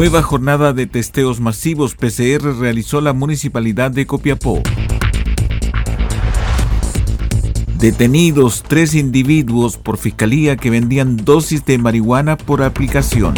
Nueva 0.00 0.22
jornada 0.22 0.72
de 0.72 0.86
testeos 0.86 1.40
masivos 1.40 1.94
PCR 1.94 2.58
realizó 2.58 3.02
la 3.02 3.12
Municipalidad 3.12 3.90
de 3.90 4.06
Copiapó. 4.06 4.62
Detenidos 7.76 8.64
tres 8.66 8.94
individuos 8.94 9.76
por 9.76 9.98
fiscalía 9.98 10.56
que 10.56 10.70
vendían 10.70 11.18
dosis 11.18 11.66
de 11.66 11.76
marihuana 11.76 12.38
por 12.38 12.62
aplicación. 12.62 13.34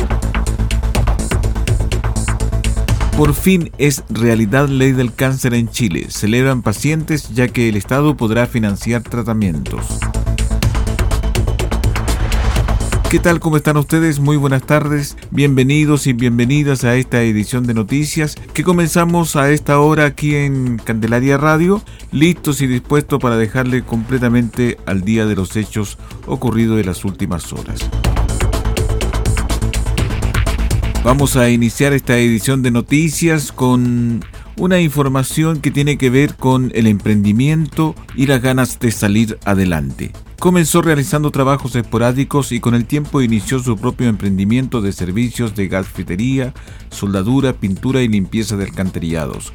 Por 3.17 3.35
fin 3.35 3.73
es 3.79 4.05
realidad 4.09 4.69
ley 4.69 4.93
del 4.93 5.13
cáncer 5.13 5.55
en 5.55 5.69
Chile. 5.69 6.07
Celebran 6.11 6.63
pacientes 6.63 7.31
ya 7.35 7.49
que 7.49 7.71
el 7.71 7.75
Estado 7.75 8.17
podrá 8.17 8.47
financiar 8.47 9.03
tratamientos. 9.03 9.99
¿Qué 13.13 13.19
tal? 13.19 13.41
¿Cómo 13.41 13.59
están 13.59 13.77
ustedes? 13.77 14.21
Muy 14.21 14.39
buenas 14.39 14.63
tardes. 14.63 15.19
Bienvenidos 15.31 16.07
y 16.07 16.15
bienvenidas 16.15 16.83
a 16.85 16.97
esta 16.97 17.21
edición 17.21 17.67
de 17.67 17.75
noticias 17.75 18.37
que 18.55 18.65
comenzamos 18.65 19.37
a 19.37 19.51
esta 19.51 19.81
hora 19.81 20.07
aquí 20.07 20.35
en 20.35 20.79
Candelaria 20.79 21.37
Radio, 21.37 21.83
listos 22.11 22.63
y 22.63 22.67
dispuestos 22.67 23.21
para 23.21 23.37
dejarle 23.37 23.83
completamente 23.83 24.79
al 24.87 25.03
día 25.03 25.27
de 25.27 25.37
los 25.37 25.55
hechos 25.57 25.99
ocurridos 26.25 26.81
en 26.81 26.87
las 26.87 27.05
últimas 27.05 27.53
horas. 27.53 27.81
Vamos 31.05 31.37
a 31.37 31.51
iniciar 31.51 31.93
esta 31.93 32.17
edición 32.17 32.63
de 32.63 32.71
noticias 32.71 33.53
con 33.53 34.25
una 34.57 34.81
información 34.81 35.61
que 35.61 35.71
tiene 35.71 35.99
que 35.99 36.11
ver 36.11 36.35
con 36.35 36.71
el 36.75 36.87
emprendimiento 36.87 37.95
y 38.15 38.27
las 38.27 38.43
ganas 38.43 38.79
de 38.79 38.91
salir 38.91 39.39
adelante. 39.45 40.13
Comenzó 40.39 40.83
realizando 40.83 41.31
trabajos 41.31 41.77
esporádicos 41.77 42.51
y 42.53 42.61
con 42.61 42.75
el 42.75 42.85
tiempo 42.85 43.23
inició 43.23 43.61
su 43.61 43.77
propio 43.77 44.09
emprendimiento 44.09 44.81
de 44.81 44.93
servicios 44.93 45.55
de 45.55 45.69
gasfitería, 45.69 46.53
soldadura, 46.91 47.53
pintura 47.53 48.03
y 48.03 48.09
limpieza 48.09 48.57
de 48.57 48.65
alcantarillados. 48.65 49.53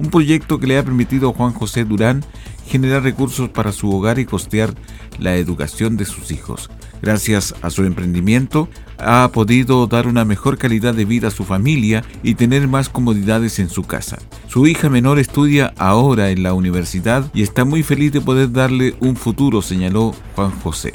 Un 0.00 0.08
proyecto 0.08 0.58
que 0.58 0.66
le 0.66 0.78
ha 0.78 0.82
permitido 0.82 1.28
a 1.28 1.32
Juan 1.34 1.52
José 1.52 1.84
Durán 1.84 2.24
generar 2.66 3.02
recursos 3.02 3.50
para 3.50 3.70
su 3.70 3.94
hogar 3.94 4.18
y 4.18 4.24
costear 4.24 4.74
la 5.18 5.36
educación 5.36 5.98
de 5.98 6.06
sus 6.06 6.30
hijos. 6.30 6.70
Gracias 7.02 7.54
a 7.60 7.68
su 7.68 7.84
emprendimiento, 7.84 8.68
ha 8.98 9.28
podido 9.32 9.86
dar 9.86 10.06
una 10.06 10.24
mejor 10.24 10.56
calidad 10.56 10.94
de 10.94 11.04
vida 11.04 11.28
a 11.28 11.32
su 11.32 11.44
familia 11.44 12.02
y 12.22 12.34
tener 12.34 12.66
más 12.66 12.88
comodidades 12.88 13.58
en 13.58 13.68
su 13.68 13.82
casa. 13.82 14.18
Su 14.48 14.66
hija 14.66 14.88
menor 14.88 15.18
estudia 15.18 15.74
ahora 15.76 16.30
en 16.30 16.42
la 16.42 16.54
universidad 16.54 17.30
y 17.34 17.42
está 17.42 17.64
muy 17.64 17.82
feliz 17.82 18.12
de 18.12 18.20
poder 18.22 18.52
darle 18.52 18.94
un 19.00 19.16
futuro, 19.16 19.60
señaló 19.60 20.14
Juan 20.34 20.50
José. 20.62 20.94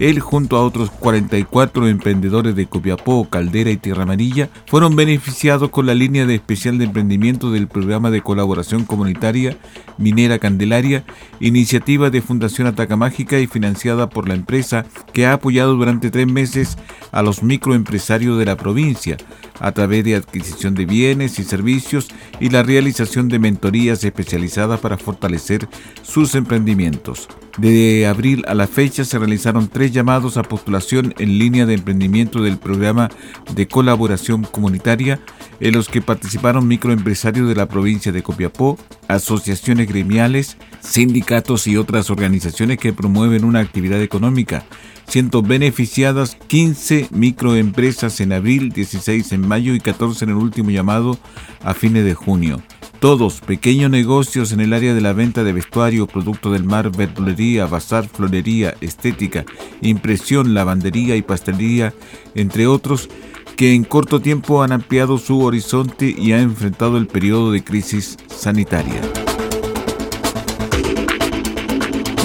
Él, 0.00 0.18
junto 0.18 0.56
a 0.56 0.64
otros 0.64 0.90
44 0.90 1.86
emprendedores 1.86 2.56
de 2.56 2.64
Copiapó, 2.64 3.28
Caldera 3.28 3.70
y 3.70 3.76
Tierra 3.76 4.04
Amarilla, 4.04 4.48
fueron 4.66 4.96
beneficiados 4.96 5.68
con 5.68 5.84
la 5.84 5.94
línea 5.94 6.24
de 6.24 6.36
especial 6.36 6.78
de 6.78 6.86
emprendimiento 6.86 7.50
del 7.50 7.68
programa 7.68 8.10
de 8.10 8.22
colaboración 8.22 8.86
comunitaria 8.86 9.58
Minera 9.98 10.38
Candelaria, 10.38 11.04
iniciativa 11.38 12.08
de 12.08 12.22
Fundación 12.22 12.66
Ataca 12.66 12.96
Mágica 12.96 13.40
y 13.40 13.46
financiada 13.46 14.08
por 14.08 14.26
la 14.26 14.32
empresa 14.32 14.86
que 15.12 15.26
ha 15.26 15.34
apoyado 15.34 15.74
durante 15.74 16.10
tres 16.10 16.26
meses 16.26 16.78
a 17.12 17.20
los 17.20 17.42
microempresarios 17.42 18.38
de 18.38 18.46
la 18.46 18.56
provincia 18.56 19.18
a 19.58 19.72
través 19.72 20.02
de 20.04 20.14
adquisición 20.14 20.74
de 20.74 20.86
bienes 20.86 21.38
y 21.38 21.44
servicios 21.44 22.08
y 22.40 22.48
la 22.48 22.62
realización 22.62 23.28
de 23.28 23.38
mentorías 23.38 24.02
especializadas 24.02 24.80
para 24.80 24.96
fortalecer 24.96 25.68
sus 26.00 26.34
emprendimientos. 26.34 27.28
De 27.60 28.06
abril 28.06 28.42
a 28.48 28.54
la 28.54 28.66
fecha 28.66 29.04
se 29.04 29.18
realizaron 29.18 29.68
tres 29.68 29.92
llamados 29.92 30.38
a 30.38 30.42
postulación 30.42 31.12
en 31.18 31.38
línea 31.38 31.66
de 31.66 31.74
emprendimiento 31.74 32.42
del 32.42 32.56
programa 32.56 33.10
de 33.54 33.68
colaboración 33.68 34.44
comunitaria 34.44 35.20
en 35.60 35.74
los 35.74 35.90
que 35.90 36.00
participaron 36.00 36.66
microempresarios 36.66 37.46
de 37.46 37.54
la 37.54 37.68
provincia 37.68 38.12
de 38.12 38.22
Copiapó, 38.22 38.78
asociaciones 39.08 39.88
gremiales, 39.88 40.56
sindicatos 40.80 41.66
y 41.66 41.76
otras 41.76 42.08
organizaciones 42.08 42.78
que 42.78 42.94
promueven 42.94 43.44
una 43.44 43.60
actividad 43.60 44.00
económica, 44.00 44.64
siendo 45.06 45.42
beneficiadas 45.42 46.38
15 46.46 47.08
microempresas 47.10 48.20
en 48.20 48.32
abril, 48.32 48.70
16 48.70 49.32
en 49.32 49.46
mayo 49.46 49.74
y 49.74 49.80
14 49.80 50.24
en 50.24 50.30
el 50.30 50.36
último 50.36 50.70
llamado 50.70 51.18
a 51.62 51.74
fines 51.74 52.06
de 52.06 52.14
junio. 52.14 52.62
Todos 53.00 53.40
pequeños 53.40 53.90
negocios 53.90 54.52
en 54.52 54.60
el 54.60 54.74
área 54.74 54.92
de 54.92 55.00
la 55.00 55.14
venta 55.14 55.42
de 55.42 55.54
vestuario, 55.54 56.06
producto 56.06 56.52
del 56.52 56.64
mar, 56.64 56.94
verdulería, 56.94 57.64
bazar, 57.64 58.06
florería, 58.06 58.74
estética, 58.82 59.46
impresión, 59.80 60.52
lavandería 60.52 61.16
y 61.16 61.22
pastelería, 61.22 61.94
entre 62.34 62.66
otros, 62.66 63.08
que 63.56 63.72
en 63.72 63.84
corto 63.84 64.20
tiempo 64.20 64.62
han 64.62 64.72
ampliado 64.72 65.16
su 65.16 65.40
horizonte 65.40 66.14
y 66.16 66.32
han 66.32 66.40
enfrentado 66.40 66.98
el 66.98 67.06
periodo 67.06 67.52
de 67.52 67.64
crisis 67.64 68.18
sanitaria. 68.28 69.00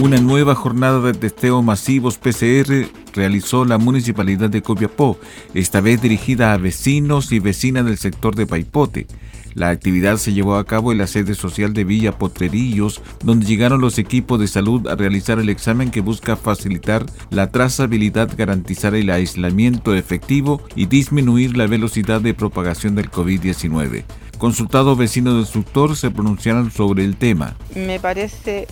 Una 0.02 0.18
nueva 0.18 0.56
jornada 0.56 1.00
de 1.00 1.14
testeo 1.14 1.62
masivos 1.62 2.18
PCR 2.18 2.90
realizó 3.14 3.64
la 3.64 3.78
Municipalidad 3.78 4.50
de 4.50 4.62
Copiapó, 4.62 5.18
esta 5.54 5.80
vez 5.80 6.02
dirigida 6.02 6.52
a 6.52 6.58
vecinos 6.58 7.32
y 7.32 7.40
vecinas 7.40 7.86
del 7.86 7.98
sector 7.98 8.36
de 8.36 8.46
Paipote. 8.46 9.08
La 9.56 9.70
actividad 9.70 10.18
se 10.18 10.34
llevó 10.34 10.58
a 10.58 10.66
cabo 10.66 10.92
en 10.92 10.98
la 10.98 11.08
sede 11.08 11.34
social 11.34 11.74
de 11.74 11.86
Villa 11.86 12.12
Potrerillos, 12.12 13.02
donde 13.24 13.46
llegaron 13.46 13.80
los 13.80 13.98
equipos 13.98 14.38
de 14.38 14.50
salud 14.50 14.86
a 14.90 14.96
realizar 14.96 15.40
el 15.40 15.48
examen 15.48 15.92
que 15.92 16.02
busca 16.02 16.36
facilitar 16.36 17.06
la 17.30 17.50
trazabilidad, 17.52 18.30
garantizar 18.38 18.96
el 18.96 19.10
aislamiento 19.10 19.96
efectivo 19.96 20.62
y 20.76 20.88
disminuir 20.88 21.56
la 21.56 21.68
velocidad 21.68 22.20
de 22.20 22.34
propagación 22.34 22.96
del 22.96 23.10
COVID-19. 23.10 24.04
Consultados 24.38 24.98
vecinos 24.98 25.36
del 25.36 25.46
sector 25.46 25.96
se 25.96 26.12
pronunciaron 26.12 26.70
sobre 26.70 27.06
el 27.06 27.16
tema. 27.16 27.56
Me 27.76 27.98
parece 28.02 28.68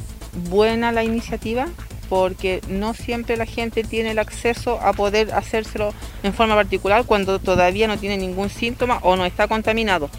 buena 0.49 0.91
la 0.91 1.05
iniciativa 1.05 1.67
porque 2.09 2.59
no 2.67 2.93
siempre 2.93 3.37
la 3.37 3.45
gente 3.45 3.83
tiene 3.83 4.11
el 4.11 4.19
acceso 4.19 4.81
a 4.81 4.91
poder 4.91 5.33
hacérselo 5.33 5.93
en 6.23 6.33
forma 6.33 6.55
particular 6.55 7.05
cuando 7.05 7.39
todavía 7.39 7.87
no 7.87 7.97
tiene 7.97 8.17
ningún 8.17 8.49
síntoma 8.49 8.99
o 9.01 9.15
no 9.15 9.25
está 9.25 9.47
contaminado. 9.47 10.09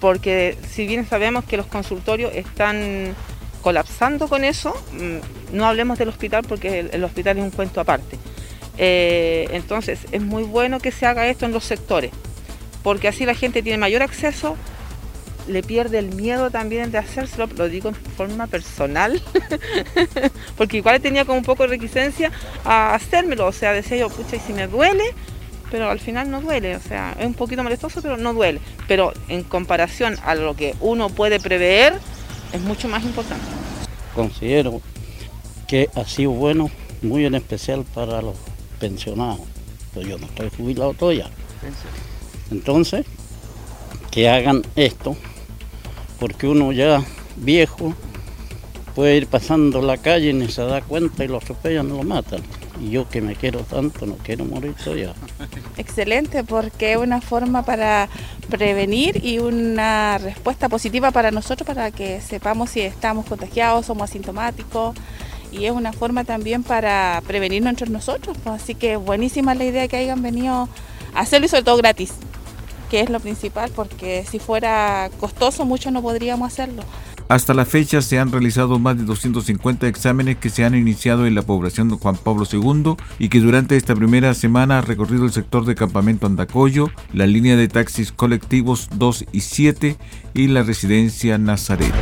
Porque 0.00 0.56
si 0.68 0.86
bien 0.86 1.08
sabemos 1.08 1.44
que 1.44 1.56
los 1.56 1.66
consultorios 1.66 2.34
están 2.34 3.14
colapsando 3.62 4.28
con 4.28 4.44
eso, 4.44 4.74
mm, 4.92 5.56
no 5.56 5.66
hablemos 5.66 5.98
del 5.98 6.08
hospital 6.08 6.44
porque 6.48 6.88
el, 6.92 7.04
hospital 7.04 7.38
es 7.38 7.44
un 7.44 7.50
cuento 7.50 7.80
aparte. 7.80 8.16
Eh, 8.76 9.48
entonces 9.52 10.06
es 10.12 10.22
muy 10.22 10.44
bueno 10.44 10.78
que 10.78 10.92
se 10.92 11.04
haga 11.06 11.26
esto 11.26 11.46
en 11.46 11.52
los 11.52 11.64
sectores, 11.64 12.12
porque 12.84 13.08
así 13.08 13.26
la 13.26 13.34
gente 13.34 13.62
tiene 13.62 13.78
mayor 13.78 14.02
acceso 14.02 14.56
le 15.48 15.62
pierde 15.62 15.98
el 15.98 16.14
miedo 16.14 16.50
también 16.50 16.90
de 16.90 16.98
hacérselo, 16.98 17.48
lo 17.56 17.68
digo 17.68 17.88
en 17.88 17.94
forma 17.94 18.46
personal, 18.46 19.20
porque 20.56 20.76
igual 20.76 21.00
tenía 21.00 21.24
como 21.24 21.38
un 21.38 21.44
poco 21.44 21.64
de 21.64 21.70
requisencia 21.70 22.30
a 22.64 22.94
hacérmelo, 22.94 23.46
o 23.46 23.52
sea, 23.52 23.72
decía 23.72 23.96
yo, 23.96 24.10
pucha, 24.10 24.36
y 24.36 24.40
si 24.40 24.52
me 24.52 24.66
duele, 24.66 25.14
pero 25.70 25.90
al 25.90 26.00
final 26.00 26.30
no 26.30 26.40
duele, 26.40 26.76
o 26.76 26.80
sea, 26.80 27.16
es 27.18 27.26
un 27.26 27.34
poquito 27.34 27.62
molestoso, 27.62 28.00
pero 28.02 28.16
no 28.16 28.32
duele. 28.32 28.60
Pero 28.86 29.12
en 29.28 29.42
comparación 29.42 30.16
a 30.24 30.34
lo 30.34 30.54
que 30.54 30.74
uno 30.80 31.08
puede 31.10 31.40
prever, 31.40 31.94
es 32.52 32.60
mucho 32.60 32.88
más 32.88 33.04
importante. 33.04 33.44
Considero 34.14 34.80
que 35.66 35.88
ha 35.94 36.04
sido 36.04 36.30
bueno, 36.30 36.70
muy 37.02 37.24
en 37.26 37.34
especial 37.34 37.84
para 37.94 38.22
los 38.22 38.36
pensionados. 38.80 39.40
Pues 39.94 40.06
yo 40.06 40.18
no 40.18 40.26
estoy 40.26 40.50
jubilado 40.56 40.94
todavía. 40.94 41.28
Entonces, 42.50 43.04
que 44.10 44.28
hagan 44.28 44.62
esto, 44.76 45.16
porque 46.18 46.46
uno 46.46 46.72
ya 46.72 47.02
viejo 47.36 47.94
puede 48.94 49.16
ir 49.16 49.26
pasando 49.26 49.80
la 49.82 49.98
calle 49.98 50.30
y 50.30 50.32
ni 50.32 50.48
se 50.48 50.62
da 50.62 50.80
cuenta 50.80 51.24
y 51.24 51.28
lo 51.28 51.36
atropellan 51.36 51.86
y 51.86 51.90
lo 51.90 52.02
matan. 52.02 52.42
Y 52.80 52.90
yo 52.90 53.08
que 53.08 53.20
me 53.20 53.34
quiero 53.34 53.60
tanto, 53.60 54.06
no 54.06 54.16
quiero 54.16 54.44
morir 54.44 54.74
todavía. 54.82 55.14
Excelente, 55.76 56.44
porque 56.44 56.92
es 56.92 56.98
una 56.98 57.20
forma 57.20 57.64
para 57.64 58.08
prevenir 58.48 59.24
y 59.24 59.38
una 59.38 60.18
respuesta 60.18 60.68
positiva 60.68 61.10
para 61.10 61.30
nosotros, 61.30 61.66
para 61.66 61.90
que 61.90 62.20
sepamos 62.20 62.70
si 62.70 62.80
estamos 62.80 63.26
contagiados, 63.26 63.86
somos 63.86 64.08
asintomáticos. 64.10 64.96
Y 65.50 65.64
es 65.64 65.72
una 65.72 65.92
forma 65.92 66.24
también 66.24 66.62
para 66.62 67.22
prevenirnos 67.26 67.70
entre 67.70 67.88
nosotros. 67.88 68.36
Pues, 68.44 68.62
así 68.62 68.74
que 68.74 68.96
buenísima 68.96 69.54
la 69.54 69.64
idea 69.64 69.88
que 69.88 69.96
hayan 69.96 70.22
venido 70.22 70.68
a 71.14 71.20
hacerlo 71.20 71.46
y 71.46 71.48
sobre 71.48 71.64
todo 71.64 71.78
gratis, 71.78 72.12
que 72.90 73.00
es 73.00 73.10
lo 73.10 73.18
principal, 73.18 73.70
porque 73.74 74.24
si 74.30 74.38
fuera 74.38 75.10
costoso 75.18 75.64
mucho 75.64 75.90
no 75.90 76.02
podríamos 76.02 76.52
hacerlo. 76.52 76.82
Hasta 77.28 77.52
la 77.52 77.66
fecha 77.66 78.00
se 78.00 78.18
han 78.18 78.32
realizado 78.32 78.78
más 78.78 78.96
de 78.96 79.04
250 79.04 79.86
exámenes 79.86 80.38
que 80.38 80.48
se 80.48 80.64
han 80.64 80.74
iniciado 80.74 81.26
en 81.26 81.34
la 81.34 81.42
población 81.42 81.90
de 81.90 81.96
Juan 81.96 82.16
Pablo 82.16 82.46
II 82.50 82.94
y 83.18 83.28
que 83.28 83.40
durante 83.40 83.76
esta 83.76 83.94
primera 83.94 84.32
semana 84.32 84.78
ha 84.78 84.80
recorrido 84.80 85.26
el 85.26 85.32
sector 85.32 85.66
de 85.66 85.74
Campamento 85.74 86.26
Andacoyo, 86.26 86.90
la 87.12 87.26
línea 87.26 87.56
de 87.56 87.68
taxis 87.68 88.12
colectivos 88.12 88.88
2 88.94 89.26
y 89.30 89.40
7 89.40 89.98
y 90.32 90.46
la 90.46 90.62
residencia 90.62 91.36
Nazaret. 91.36 91.92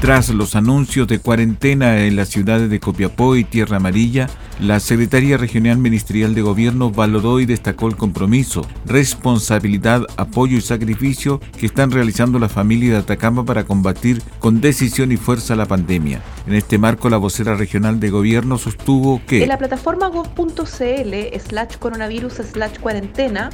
Tras 0.00 0.30
los 0.30 0.56
anuncios 0.56 1.06
de 1.06 1.18
cuarentena 1.18 1.98
en 2.06 2.16
las 2.16 2.30
ciudades 2.30 2.70
de 2.70 2.80
Copiapó 2.80 3.36
y 3.36 3.44
Tierra 3.44 3.76
Amarilla, 3.76 4.28
la 4.60 4.78
Secretaría 4.78 5.38
Regional 5.38 5.78
Ministerial 5.78 6.34
de 6.34 6.42
Gobierno 6.42 6.90
valoró 6.90 7.40
y 7.40 7.46
destacó 7.46 7.88
el 7.88 7.96
compromiso, 7.96 8.66
responsabilidad, 8.84 10.02
apoyo 10.18 10.58
y 10.58 10.60
sacrificio 10.60 11.40
que 11.58 11.66
están 11.66 11.90
realizando 11.90 12.38
las 12.38 12.52
familias 12.52 12.92
de 12.92 12.98
Atacama 12.98 13.44
para 13.44 13.64
combatir 13.64 14.22
con 14.38 14.60
decisión 14.60 15.12
y 15.12 15.16
fuerza 15.16 15.56
la 15.56 15.64
pandemia. 15.64 16.20
En 16.46 16.54
este 16.54 16.76
marco, 16.76 17.08
la 17.08 17.16
vocera 17.16 17.54
regional 17.54 18.00
de 18.00 18.10
gobierno 18.10 18.58
sostuvo 18.58 19.22
que... 19.26 19.42
En 19.42 19.48
la 19.48 19.56
plataforma 19.56 20.08
gov.cl 20.08 21.38
slash 21.38 21.76
coronavirus 21.78 22.34
slash 22.34 22.78
cuarentena 22.80 23.48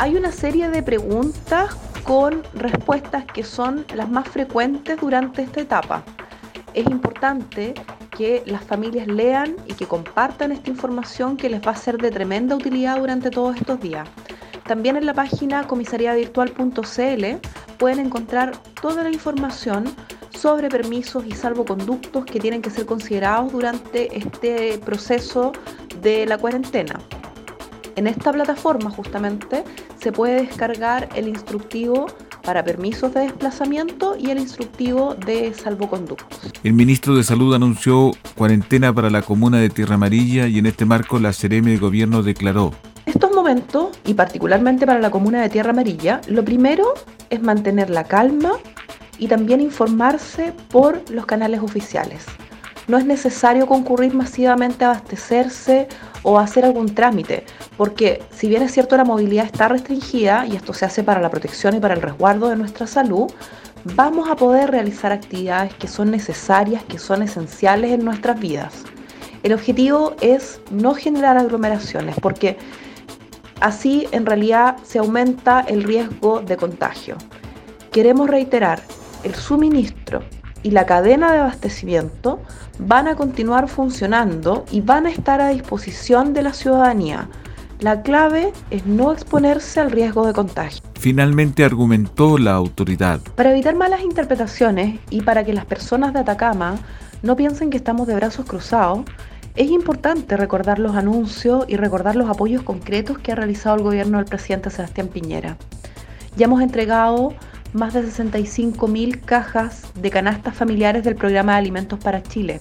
hay 0.00 0.16
una 0.16 0.32
serie 0.32 0.68
de 0.68 0.82
preguntas 0.82 1.76
con 2.02 2.42
respuestas 2.54 3.24
que 3.24 3.44
son 3.44 3.84
las 3.94 4.10
más 4.10 4.26
frecuentes 4.26 4.98
durante 5.00 5.42
esta 5.42 5.60
etapa. 5.60 6.02
Es 6.74 6.86
importante 6.86 7.74
que 8.20 8.42
las 8.44 8.62
familias 8.62 9.06
lean 9.06 9.56
y 9.66 9.72
que 9.72 9.86
compartan 9.86 10.52
esta 10.52 10.68
información 10.68 11.38
que 11.38 11.48
les 11.48 11.66
va 11.66 11.70
a 11.70 11.74
ser 11.74 11.96
de 11.96 12.10
tremenda 12.10 12.54
utilidad 12.54 12.98
durante 12.98 13.30
todos 13.30 13.56
estos 13.56 13.80
días. 13.80 14.06
También 14.66 14.98
en 14.98 15.06
la 15.06 15.14
página 15.14 15.66
comisariavirtual.cl 15.66 17.24
pueden 17.78 17.98
encontrar 17.98 18.52
toda 18.82 19.04
la 19.04 19.10
información 19.10 19.84
sobre 20.36 20.68
permisos 20.68 21.24
y 21.24 21.32
salvoconductos 21.32 22.26
que 22.26 22.38
tienen 22.38 22.60
que 22.60 22.68
ser 22.68 22.84
considerados 22.84 23.52
durante 23.52 24.14
este 24.14 24.76
proceso 24.76 25.52
de 26.02 26.26
la 26.26 26.36
cuarentena. 26.36 27.00
En 27.96 28.06
esta 28.06 28.32
plataforma 28.32 28.90
justamente 28.90 29.64
se 29.98 30.12
puede 30.12 30.42
descargar 30.42 31.08
el 31.14 31.26
instructivo 31.26 32.04
para 32.42 32.64
permisos 32.64 33.14
de 33.14 33.20
desplazamiento 33.20 34.16
y 34.18 34.30
el 34.30 34.38
instructivo 34.38 35.14
de 35.14 35.52
salvoconductos. 35.54 36.52
El 36.62 36.72
ministro 36.72 37.14
de 37.14 37.24
Salud 37.24 37.54
anunció 37.54 38.12
cuarentena 38.36 38.92
para 38.92 39.10
la 39.10 39.22
comuna 39.22 39.58
de 39.58 39.70
Tierra 39.70 39.94
Amarilla 39.94 40.46
y 40.46 40.58
en 40.58 40.66
este 40.66 40.84
marco 40.84 41.18
la 41.18 41.32
CRM 41.32 41.64
de 41.64 41.78
Gobierno 41.78 42.22
declaró. 42.22 42.72
En 43.06 43.14
estos 43.14 43.32
momentos, 43.32 43.88
y 44.04 44.14
particularmente 44.14 44.86
para 44.86 45.00
la 45.00 45.10
comuna 45.10 45.42
de 45.42 45.48
Tierra 45.48 45.70
Amarilla, 45.70 46.20
lo 46.28 46.44
primero 46.44 46.94
es 47.30 47.42
mantener 47.42 47.90
la 47.90 48.04
calma 48.04 48.52
y 49.18 49.28
también 49.28 49.60
informarse 49.60 50.52
por 50.70 51.02
los 51.10 51.26
canales 51.26 51.60
oficiales. 51.60 52.24
No 52.88 52.98
es 52.98 53.04
necesario 53.04 53.66
concurrir 53.66 54.14
masivamente 54.14 54.84
a 54.84 54.90
abastecerse 54.90 55.88
o 56.22 56.38
hacer 56.38 56.64
algún 56.64 56.94
trámite, 56.94 57.44
porque 57.76 58.22
si 58.30 58.48
bien 58.48 58.62
es 58.62 58.72
cierto 58.72 58.96
la 58.96 59.04
movilidad 59.04 59.46
está 59.46 59.68
restringida 59.68 60.46
y 60.46 60.56
esto 60.56 60.72
se 60.72 60.84
hace 60.84 61.02
para 61.02 61.20
la 61.20 61.30
protección 61.30 61.76
y 61.76 61.80
para 61.80 61.94
el 61.94 62.02
resguardo 62.02 62.48
de 62.48 62.56
nuestra 62.56 62.86
salud, 62.86 63.30
vamos 63.84 64.28
a 64.28 64.36
poder 64.36 64.70
realizar 64.70 65.12
actividades 65.12 65.74
que 65.74 65.88
son 65.88 66.10
necesarias, 66.10 66.82
que 66.84 66.98
son 66.98 67.22
esenciales 67.22 67.92
en 67.92 68.04
nuestras 68.04 68.38
vidas. 68.38 68.84
El 69.42 69.54
objetivo 69.54 70.14
es 70.20 70.60
no 70.70 70.94
generar 70.94 71.38
aglomeraciones, 71.38 72.16
porque 72.20 72.58
así 73.60 74.06
en 74.12 74.26
realidad 74.26 74.76
se 74.82 74.98
aumenta 74.98 75.60
el 75.60 75.82
riesgo 75.82 76.40
de 76.40 76.56
contagio. 76.56 77.16
Queremos 77.90 78.28
reiterar, 78.28 78.82
el 79.24 79.34
suministro 79.34 80.22
y 80.62 80.70
la 80.70 80.86
cadena 80.86 81.32
de 81.32 81.38
abastecimiento 81.38 82.40
van 82.86 83.08
a 83.08 83.14
continuar 83.14 83.68
funcionando 83.68 84.64
y 84.70 84.80
van 84.80 85.06
a 85.06 85.10
estar 85.10 85.40
a 85.40 85.48
disposición 85.48 86.32
de 86.32 86.42
la 86.42 86.52
ciudadanía. 86.52 87.28
La 87.80 88.02
clave 88.02 88.52
es 88.70 88.86
no 88.86 89.12
exponerse 89.12 89.80
al 89.80 89.90
riesgo 89.90 90.26
de 90.26 90.32
contagio. 90.32 90.82
Finalmente 90.98 91.64
argumentó 91.64 92.36
la 92.36 92.52
autoridad. 92.52 93.20
Para 93.36 93.52
evitar 93.52 93.74
malas 93.74 94.02
interpretaciones 94.02 94.98
y 95.10 95.22
para 95.22 95.44
que 95.44 95.52
las 95.52 95.64
personas 95.64 96.12
de 96.12 96.20
Atacama 96.20 96.78
no 97.22 97.36
piensen 97.36 97.70
que 97.70 97.76
estamos 97.76 98.06
de 98.06 98.14
brazos 98.14 98.46
cruzados, 98.46 99.00
es 99.56 99.70
importante 99.70 100.36
recordar 100.36 100.78
los 100.78 100.96
anuncios 100.96 101.64
y 101.68 101.76
recordar 101.76 102.16
los 102.16 102.30
apoyos 102.30 102.62
concretos 102.62 103.18
que 103.18 103.32
ha 103.32 103.34
realizado 103.34 103.76
el 103.76 103.82
gobierno 103.82 104.18
del 104.18 104.26
presidente 104.26 104.70
Sebastián 104.70 105.08
Piñera. 105.08 105.56
Ya 106.36 106.44
hemos 106.44 106.62
entregado 106.62 107.34
más 107.72 107.94
de 107.94 108.02
65.000 108.02 109.20
cajas 109.20 109.84
de 109.94 110.10
canastas 110.10 110.54
familiares 110.54 111.04
del 111.04 111.16
programa 111.16 111.52
de 111.52 111.58
Alimentos 111.58 111.98
para 111.98 112.22
Chile. 112.22 112.60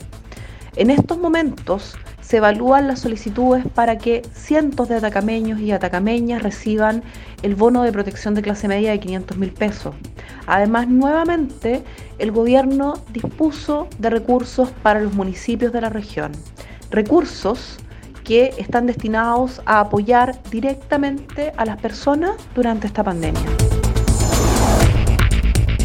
En 0.75 0.89
estos 0.89 1.17
momentos 1.17 1.95
se 2.21 2.37
evalúan 2.37 2.87
las 2.87 2.99
solicitudes 2.99 3.65
para 3.73 3.97
que 3.97 4.21
cientos 4.33 4.87
de 4.87 4.95
atacameños 4.95 5.59
y 5.59 5.71
atacameñas 5.71 6.43
reciban 6.43 7.03
el 7.41 7.55
bono 7.55 7.81
de 7.83 7.91
protección 7.91 8.35
de 8.35 8.43
clase 8.43 8.67
media 8.67 8.91
de 8.91 8.99
500 8.99 9.37
mil 9.37 9.51
pesos. 9.51 9.95
Además, 10.45 10.87
nuevamente, 10.87 11.83
el 12.19 12.31
gobierno 12.31 12.93
dispuso 13.11 13.87
de 13.97 14.11
recursos 14.11 14.69
para 14.83 14.99
los 14.99 15.13
municipios 15.13 15.73
de 15.73 15.81
la 15.81 15.89
región. 15.89 16.31
Recursos 16.91 17.77
que 18.23 18.53
están 18.57 18.85
destinados 18.85 19.61
a 19.65 19.79
apoyar 19.79 20.39
directamente 20.51 21.51
a 21.57 21.65
las 21.65 21.81
personas 21.81 22.35
durante 22.53 22.85
esta 22.85 23.03
pandemia. 23.03 23.41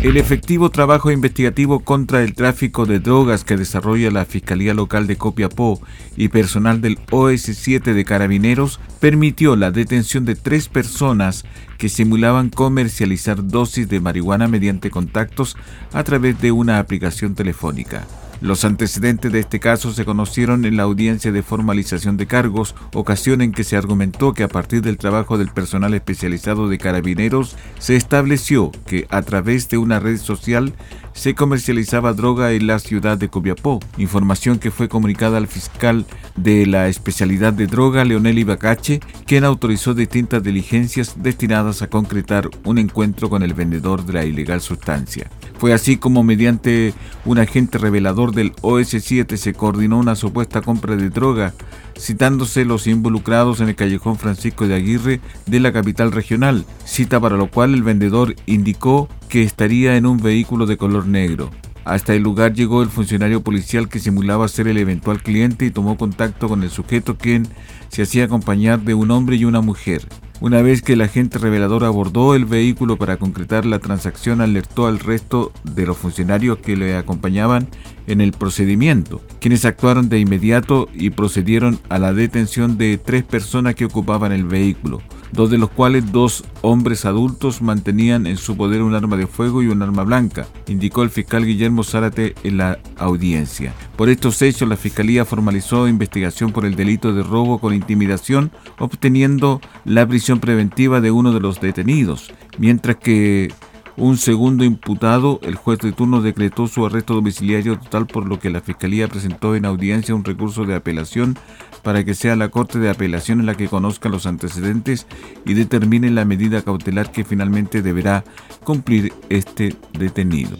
El 0.04 0.18
efectivo 0.18 0.68
trabajo 0.68 1.10
investigativo 1.10 1.80
contra 1.80 2.22
el 2.22 2.34
tráfico 2.34 2.84
de 2.84 2.98
drogas 2.98 3.42
que 3.42 3.56
desarrolla 3.56 4.10
la 4.10 4.26
Fiscalía 4.26 4.74
Local 4.74 5.06
de 5.06 5.16
Copiapó 5.16 5.80
y 6.14 6.28
personal 6.28 6.82
del 6.82 6.98
OS7 7.06 7.94
de 7.94 8.04
Carabineros 8.04 8.80
permitió 9.00 9.56
la 9.56 9.70
detención 9.70 10.26
de 10.26 10.34
tres 10.34 10.68
personas 10.68 11.46
que 11.78 11.88
simulaban 11.88 12.50
comercializar 12.50 13.48
dosis 13.48 13.88
de 13.88 14.00
marihuana 14.00 14.46
mediante 14.46 14.90
contactos 14.90 15.56
a 15.94 16.04
través 16.04 16.38
de 16.38 16.52
una 16.52 16.80
aplicación 16.80 17.34
telefónica. 17.34 18.06
Los 18.44 18.66
antecedentes 18.66 19.32
de 19.32 19.38
este 19.38 19.58
caso 19.58 19.90
se 19.94 20.04
conocieron 20.04 20.66
en 20.66 20.76
la 20.76 20.82
audiencia 20.82 21.32
de 21.32 21.42
formalización 21.42 22.18
de 22.18 22.26
cargos, 22.26 22.74
ocasión 22.92 23.40
en 23.40 23.52
que 23.52 23.64
se 23.64 23.74
argumentó 23.74 24.34
que 24.34 24.42
a 24.42 24.48
partir 24.48 24.82
del 24.82 24.98
trabajo 24.98 25.38
del 25.38 25.48
personal 25.48 25.94
especializado 25.94 26.68
de 26.68 26.76
carabineros 26.76 27.56
se 27.78 27.96
estableció 27.96 28.70
que 28.86 29.06
a 29.08 29.22
través 29.22 29.70
de 29.70 29.78
una 29.78 29.98
red 29.98 30.18
social 30.18 30.74
se 31.14 31.34
comercializaba 31.34 32.12
droga 32.12 32.52
en 32.52 32.66
la 32.66 32.80
ciudad 32.80 33.16
de 33.16 33.30
Copiapó, 33.30 33.80
información 33.96 34.58
que 34.58 34.70
fue 34.70 34.90
comunicada 34.90 35.38
al 35.38 35.46
fiscal 35.46 36.04
de 36.36 36.66
la 36.66 36.88
especialidad 36.88 37.54
de 37.54 37.66
droga, 37.66 38.04
Leonel 38.04 38.38
Ibacache, 38.38 39.00
quien 39.26 39.44
autorizó 39.44 39.94
distintas 39.94 40.42
diligencias 40.42 41.14
destinadas 41.16 41.80
a 41.80 41.88
concretar 41.88 42.50
un 42.64 42.76
encuentro 42.76 43.30
con 43.30 43.42
el 43.42 43.54
vendedor 43.54 44.04
de 44.04 44.12
la 44.12 44.24
ilegal 44.26 44.60
sustancia. 44.60 45.30
Fue 45.64 45.72
así 45.72 45.96
como 45.96 46.22
mediante 46.22 46.92
un 47.24 47.38
agente 47.38 47.78
revelador 47.78 48.34
del 48.34 48.52
OS7 48.56 49.38
se 49.38 49.54
coordinó 49.54 49.98
una 49.98 50.14
supuesta 50.14 50.60
compra 50.60 50.94
de 50.94 51.08
droga, 51.08 51.54
citándose 51.98 52.66
los 52.66 52.86
involucrados 52.86 53.60
en 53.60 53.70
el 53.70 53.74
callejón 53.74 54.18
Francisco 54.18 54.68
de 54.68 54.74
Aguirre 54.74 55.22
de 55.46 55.60
la 55.60 55.72
capital 55.72 56.12
regional, 56.12 56.66
cita 56.84 57.18
para 57.18 57.38
lo 57.38 57.50
cual 57.50 57.72
el 57.72 57.82
vendedor 57.82 58.36
indicó 58.44 59.08
que 59.30 59.42
estaría 59.42 59.96
en 59.96 60.04
un 60.04 60.18
vehículo 60.18 60.66
de 60.66 60.76
color 60.76 61.06
negro. 61.06 61.48
Hasta 61.86 62.12
el 62.14 62.22
lugar 62.22 62.52
llegó 62.52 62.82
el 62.82 62.90
funcionario 62.90 63.42
policial 63.42 63.88
que 63.88 64.00
simulaba 64.00 64.48
ser 64.48 64.68
el 64.68 64.76
eventual 64.76 65.22
cliente 65.22 65.64
y 65.64 65.70
tomó 65.70 65.96
contacto 65.96 66.46
con 66.46 66.62
el 66.62 66.68
sujeto 66.68 67.16
quien 67.16 67.48
se 67.88 68.02
hacía 68.02 68.24
acompañar 68.24 68.82
de 68.82 68.92
un 68.92 69.10
hombre 69.10 69.36
y 69.36 69.46
una 69.46 69.62
mujer. 69.62 70.02
Una 70.44 70.60
vez 70.60 70.82
que 70.82 70.92
el 70.92 71.00
agente 71.00 71.38
revelador 71.38 71.84
abordó 71.84 72.34
el 72.34 72.44
vehículo 72.44 72.98
para 72.98 73.16
concretar 73.16 73.64
la 73.64 73.78
transacción, 73.78 74.42
alertó 74.42 74.86
al 74.86 74.98
resto 74.98 75.52
de 75.62 75.86
los 75.86 75.96
funcionarios 75.96 76.58
que 76.58 76.76
le 76.76 76.98
acompañaban 76.98 77.68
en 78.06 78.20
el 78.20 78.32
procedimiento, 78.32 79.22
quienes 79.40 79.64
actuaron 79.64 80.10
de 80.10 80.18
inmediato 80.18 80.86
y 80.92 81.08
procedieron 81.08 81.80
a 81.88 81.98
la 81.98 82.12
detención 82.12 82.76
de 82.76 82.98
tres 82.98 83.24
personas 83.24 83.74
que 83.74 83.86
ocupaban 83.86 84.32
el 84.32 84.44
vehículo, 84.44 85.00
dos 85.34 85.50
de 85.50 85.58
los 85.58 85.68
cuales 85.68 86.10
dos 86.12 86.44
hombres 86.62 87.04
adultos 87.04 87.60
mantenían 87.60 88.26
en 88.26 88.36
su 88.36 88.56
poder 88.56 88.82
un 88.82 88.94
arma 88.94 89.16
de 89.16 89.26
fuego 89.26 89.62
y 89.62 89.66
un 89.66 89.82
arma 89.82 90.04
blanca, 90.04 90.46
indicó 90.68 91.02
el 91.02 91.10
fiscal 91.10 91.44
Guillermo 91.44 91.82
Zárate 91.82 92.34
en 92.44 92.56
la 92.56 92.78
audiencia. 92.96 93.74
Por 93.96 94.08
estos 94.08 94.40
hechos, 94.42 94.68
la 94.68 94.76
Fiscalía 94.76 95.24
formalizó 95.24 95.88
investigación 95.88 96.52
por 96.52 96.64
el 96.64 96.76
delito 96.76 97.12
de 97.12 97.22
robo 97.22 97.58
con 97.58 97.74
intimidación, 97.74 98.52
obteniendo 98.78 99.60
la 99.84 100.06
prisión 100.06 100.38
preventiva 100.40 101.00
de 101.00 101.10
uno 101.10 101.32
de 101.32 101.40
los 101.40 101.60
detenidos, 101.60 102.32
mientras 102.58 102.96
que 102.96 103.52
un 103.96 104.16
segundo 104.16 104.64
imputado, 104.64 105.38
el 105.42 105.54
juez 105.54 105.78
de 105.78 105.92
turno 105.92 106.20
decretó 106.20 106.66
su 106.66 106.84
arresto 106.84 107.14
domiciliario 107.14 107.78
total 107.78 108.06
por 108.06 108.26
lo 108.26 108.40
que 108.40 108.50
la 108.50 108.60
Fiscalía 108.60 109.06
presentó 109.06 109.54
en 109.54 109.64
audiencia 109.64 110.14
un 110.14 110.24
recurso 110.24 110.64
de 110.64 110.74
apelación 110.74 111.36
para 111.84 112.02
que 112.02 112.14
sea 112.14 112.34
la 112.34 112.48
Corte 112.48 112.80
de 112.80 112.90
Apelación 112.90 113.38
en 113.38 113.46
la 113.46 113.56
que 113.56 113.68
conozca 113.68 114.08
los 114.08 114.26
antecedentes 114.26 115.06
y 115.46 115.54
determine 115.54 116.10
la 116.10 116.24
medida 116.24 116.62
cautelar 116.62 117.12
que 117.12 117.24
finalmente 117.24 117.82
deberá 117.82 118.24
cumplir 118.64 119.12
este 119.28 119.76
detenido. 119.92 120.56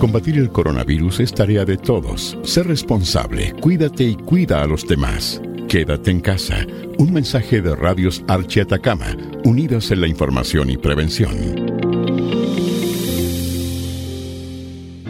Combatir 0.00 0.38
el 0.38 0.50
coronavirus 0.50 1.20
es 1.20 1.32
tarea 1.32 1.64
de 1.64 1.76
todos. 1.76 2.36
Sé 2.42 2.64
responsable, 2.64 3.52
cuídate 3.60 4.02
y 4.02 4.16
cuida 4.16 4.62
a 4.62 4.66
los 4.66 4.88
demás. 4.88 5.40
Quédate 5.68 6.10
en 6.10 6.20
casa. 6.20 6.66
Un 6.98 7.12
mensaje 7.12 7.62
de 7.62 7.76
Radios 7.76 8.24
Archi 8.26 8.60
Atacama, 8.60 9.16
unidos 9.44 9.92
en 9.92 10.00
la 10.00 10.08
información 10.08 10.70
y 10.70 10.76
prevención. 10.76 11.91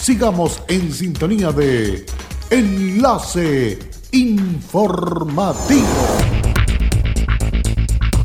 Sigamos 0.00 0.62
en 0.68 0.94
sintonía 0.94 1.52
de 1.52 2.06
Enlace 2.48 3.78
Informativo. 4.12 5.84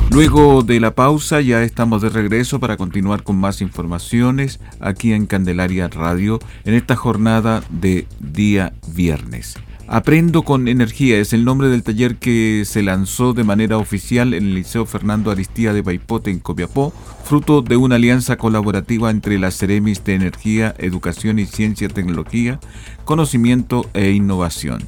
Luego 0.10 0.63
de 0.63 0.79
la 0.79 0.96
pausa 0.96 1.41
ya 1.41 1.63
estamos 1.63 2.01
de 2.01 2.08
regreso 2.08 2.62
para 2.62 2.77
continuar 2.77 3.24
con 3.24 3.36
más 3.36 3.60
informaciones 3.60 4.62
aquí 4.79 5.12
en 5.12 5.25
Candelaria 5.25 5.89
Radio 5.89 6.39
en 6.63 6.75
esta 6.75 6.96
jornada 6.96 7.62
de 7.70 8.08
día 8.22 8.72
viernes. 8.88 9.58
Aprendo 9.88 10.42
con 10.42 10.68
energía 10.68 11.20
es 11.20 11.32
el 11.32 11.46
nombre 11.46 11.70
del 11.70 11.84
taller 11.84 12.15
que 12.15 12.63
se 12.65 12.82
lanzó 12.82 13.34
de 13.34 13.44
manera 13.44 13.77
oficial 13.77 14.34
en 14.34 14.46
el 14.46 14.56
Liceo 14.56 14.88
Fernando 14.88 15.30
Aristía 15.30 15.74
de 15.74 15.84
Baipote 15.84 16.32
en 16.32 16.39
Copiapó, 16.39 16.92
fruto 17.24 17.62
de 17.62 17.77
una 17.77 17.96
alianza 17.96 18.36
colaborativa 18.36 19.12
entre 19.12 19.38
las 19.38 19.58
Ceremis 19.58 20.04
de 20.04 20.15
Energía, 20.15 20.74
Educación 20.80 21.38
y 21.38 21.46
Ciencia, 21.46 21.88
Tecnología, 21.88 22.60
Conocimiento 23.06 23.88
e 23.94 24.10
Innovación. 24.10 24.84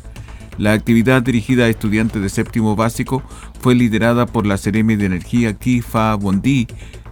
La 0.57 0.73
actividad 0.73 1.21
dirigida 1.21 1.65
a 1.65 1.69
estudiantes 1.69 2.19
de 2.19 2.29
séptimo 2.29 2.75
básico 2.75 3.21
fue 3.59 3.75
liderada 3.75 4.25
por 4.25 4.47
la 4.47 4.57
Ceremi 4.57 4.95
de 4.95 5.05
Energía 5.05 5.53
Kifa 5.53 6.15
Bondi, 6.15 6.65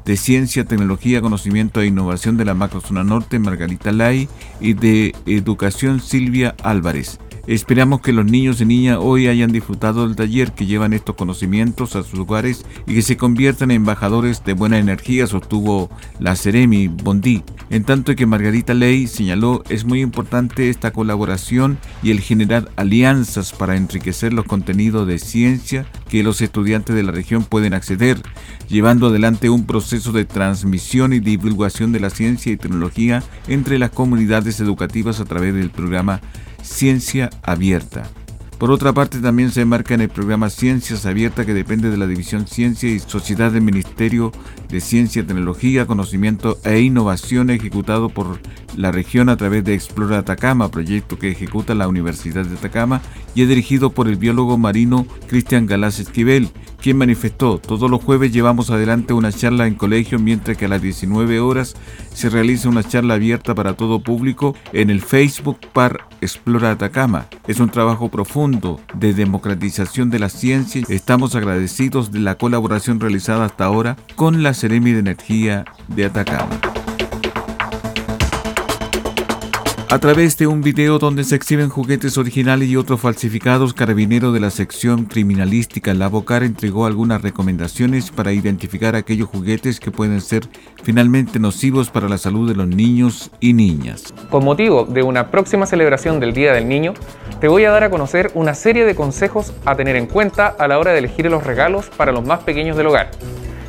de 0.05 0.17
Ciencia, 0.17 0.65
Tecnología, 0.65 1.21
Conocimiento 1.21 1.81
e 1.81 1.87
Innovación 1.87 2.35
de 2.35 2.45
la 2.45 2.55
Macrozona 2.55 3.03
Norte 3.03 3.37
Margarita 3.37 3.91
Lai 3.91 4.27
y 4.59 4.73
de 4.73 5.13
Educación 5.27 5.99
Silvia 5.99 6.55
Álvarez. 6.63 7.19
Esperamos 7.47 8.01
que 8.01 8.11
los 8.11 8.25
niños 8.25 8.59
y 8.59 8.65
niñas 8.65 8.97
hoy 8.99 9.27
hayan 9.27 9.51
disfrutado 9.51 10.07
del 10.07 10.15
taller, 10.15 10.53
que 10.53 10.65
llevan 10.65 10.93
estos 10.93 11.15
conocimientos 11.15 11.95
a 11.95 12.01
sus 12.01 12.19
hogares 12.19 12.65
y 12.87 12.95
que 12.95 13.03
se 13.03 13.17
conviertan 13.17 13.69
en 13.69 13.77
embajadores 13.77 14.43
de 14.43 14.53
buena 14.53 14.79
energía, 14.79 15.27
sostuvo 15.27 15.91
la 16.19 16.35
Ceremi 16.35 16.87
Bondi. 16.87 17.43
En 17.69 17.83
tanto 17.83 18.15
que 18.15 18.25
Margarita 18.25 18.73
Ley 18.73 19.05
señaló 19.05 19.63
es 19.69 19.85
muy 19.85 20.01
importante 20.01 20.69
esta 20.69 20.91
colaboración 20.91 21.77
y 22.01 22.09
el 22.09 22.19
generar 22.19 22.71
alianzas 22.77 23.51
para 23.53 23.75
enriquecer 23.75 24.33
los 24.33 24.45
contenidos 24.45 25.07
de 25.07 25.19
ciencia 25.19 25.85
que 26.09 26.23
los 26.23 26.41
estudiantes 26.41 26.95
de 26.95 27.03
la 27.03 27.11
región 27.11 27.43
pueden 27.43 27.75
acceder, 27.75 28.17
llevando 28.69 29.07
adelante 29.07 29.51
un 29.51 29.67
proceso 29.67 30.11
de 30.11 30.25
transmisión 30.25 31.13
y 31.13 31.19
divulgación 31.19 31.91
de 31.91 31.99
la 31.99 32.09
ciencia 32.09 32.51
y 32.51 32.57
tecnología 32.57 33.21
entre 33.47 33.77
las 33.77 33.91
comunidades 33.91 34.59
educativas 34.59 35.19
a 35.19 35.25
través 35.25 35.53
del 35.53 35.69
programa 35.69 36.21
Ciencia 36.65 37.29
Abierta. 37.43 38.09
Por 38.57 38.71
otra 38.71 38.93
parte, 38.93 39.19
también 39.19 39.51
se 39.51 39.61
enmarca 39.61 39.93
en 39.93 40.01
el 40.01 40.09
programa 40.09 40.49
Ciencias 40.49 41.05
Abierta 41.05 41.45
que 41.45 41.53
depende 41.53 41.89
de 41.89 41.97
la 41.97 42.07
División 42.07 42.47
Ciencia 42.47 42.89
y 42.89 42.99
Sociedad 42.99 43.51
del 43.51 43.61
Ministerio 43.61 44.31
de 44.69 44.79
Ciencia, 44.79 45.27
Tecnología, 45.27 45.85
Conocimiento 45.85 46.57
e 46.63 46.79
Innovación 46.79 47.49
ejecutado 47.49 48.09
por 48.09 48.39
la 48.77 48.91
región 48.91 49.27
a 49.27 49.35
través 49.35 49.63
de 49.65 49.73
Explora 49.73 50.19
Atacama, 50.19 50.71
proyecto 50.71 51.19
que 51.19 51.29
ejecuta 51.29 51.75
la 51.75 51.87
Universidad 51.87 52.45
de 52.45 52.55
Atacama 52.55 53.01
y 53.35 53.41
es 53.41 53.49
dirigido 53.49 53.91
por 53.91 54.07
el 54.07 54.15
biólogo 54.15 54.57
marino 54.57 55.05
Cristian 55.27 55.67
Galás 55.67 55.99
Esquivel, 55.99 56.49
quien 56.85 56.97
manifestó, 56.97 57.57
todos 57.57 57.89
los 57.89 58.03
jueves 58.03 58.31
llevamos 58.31 58.69
adelante 58.69 59.15
una 59.15 59.31
charla 59.31 59.65
en 59.65 59.73
colegio 59.73 60.19
mientras 60.19 60.55
que 60.55 60.65
a 60.65 60.67
las 60.67 60.83
19 60.83 61.39
horas 61.39 61.75
se 62.13 62.29
realiza 62.29 62.69
una 62.69 62.83
charla 62.83 63.15
abierta 63.15 63.55
para 63.55 63.73
todo 63.73 64.03
público 64.03 64.55
en 64.71 64.91
el 64.91 65.01
Facebook 65.01 65.57
Par 65.73 66.07
Explora 66.21 66.69
Atacama. 66.69 67.25
Es 67.47 67.59
un 67.59 67.71
trabajo 67.71 68.09
profundo 68.09 68.79
de 68.93 69.15
democratización 69.15 70.11
de 70.11 70.19
la 70.19 70.29
ciencia. 70.29 70.83
Estamos 70.87 71.33
agradecidos 71.33 72.11
de 72.11 72.19
la 72.19 72.35
colaboración 72.35 72.99
realizada 72.99 73.45
hasta 73.45 73.65
ahora 73.65 73.97
con 74.15 74.43
la 74.43 74.53
Seremi 74.53 74.91
de 74.91 74.99
Energía 74.99 75.65
de 75.87 76.05
Atacama 76.05 76.59
a 79.89 79.99
través 79.99 80.37
de 80.37 80.47
un 80.47 80.61
video 80.61 80.97
donde 80.97 81.23
se 81.23 81.35
exhiben 81.35 81.69
juguetes 81.69 82.17
originales 82.17 82.67
y 82.69 82.75
otros 82.75 82.99
falsificados, 82.99 83.73
Carabinero 83.73 84.31
de 84.31 84.39
la 84.39 84.49
sección 84.49 85.05
criminalística 85.05 85.93
La 85.93 86.07
Bocar 86.07 86.43
entregó 86.43 86.85
algunas 86.85 87.21
recomendaciones 87.21 88.09
para 88.09 88.33
identificar 88.33 88.95
aquellos 88.95 89.29
juguetes 89.29 89.79
que 89.79 89.91
pueden 89.91 90.21
ser 90.21 90.47
finalmente 90.83 91.39
nocivos 91.39 91.89
para 91.91 92.09
la 92.09 92.17
salud 92.17 92.49
de 92.49 92.55
los 92.55 92.67
niños 92.67 93.31
y 93.39 93.53
niñas. 93.53 94.13
Con 94.29 94.43
motivo 94.43 94.85
de 94.85 95.03
una 95.03 95.29
próxima 95.29 95.65
celebración 95.67 96.19
del 96.19 96.33
Día 96.33 96.53
del 96.53 96.67
Niño, 96.67 96.93
te 97.39 97.47
voy 97.47 97.65
a 97.65 97.71
dar 97.71 97.83
a 97.83 97.89
conocer 97.89 98.31
una 98.33 98.55
serie 98.55 98.85
de 98.85 98.95
consejos 98.95 99.53
a 99.65 99.75
tener 99.75 99.95
en 99.95 100.07
cuenta 100.07 100.47
a 100.47 100.67
la 100.67 100.79
hora 100.79 100.91
de 100.91 100.99
elegir 100.99 101.29
los 101.29 101.43
regalos 101.43 101.89
para 101.95 102.11
los 102.11 102.25
más 102.25 102.39
pequeños 102.43 102.75
del 102.75 102.87
hogar. 102.87 103.11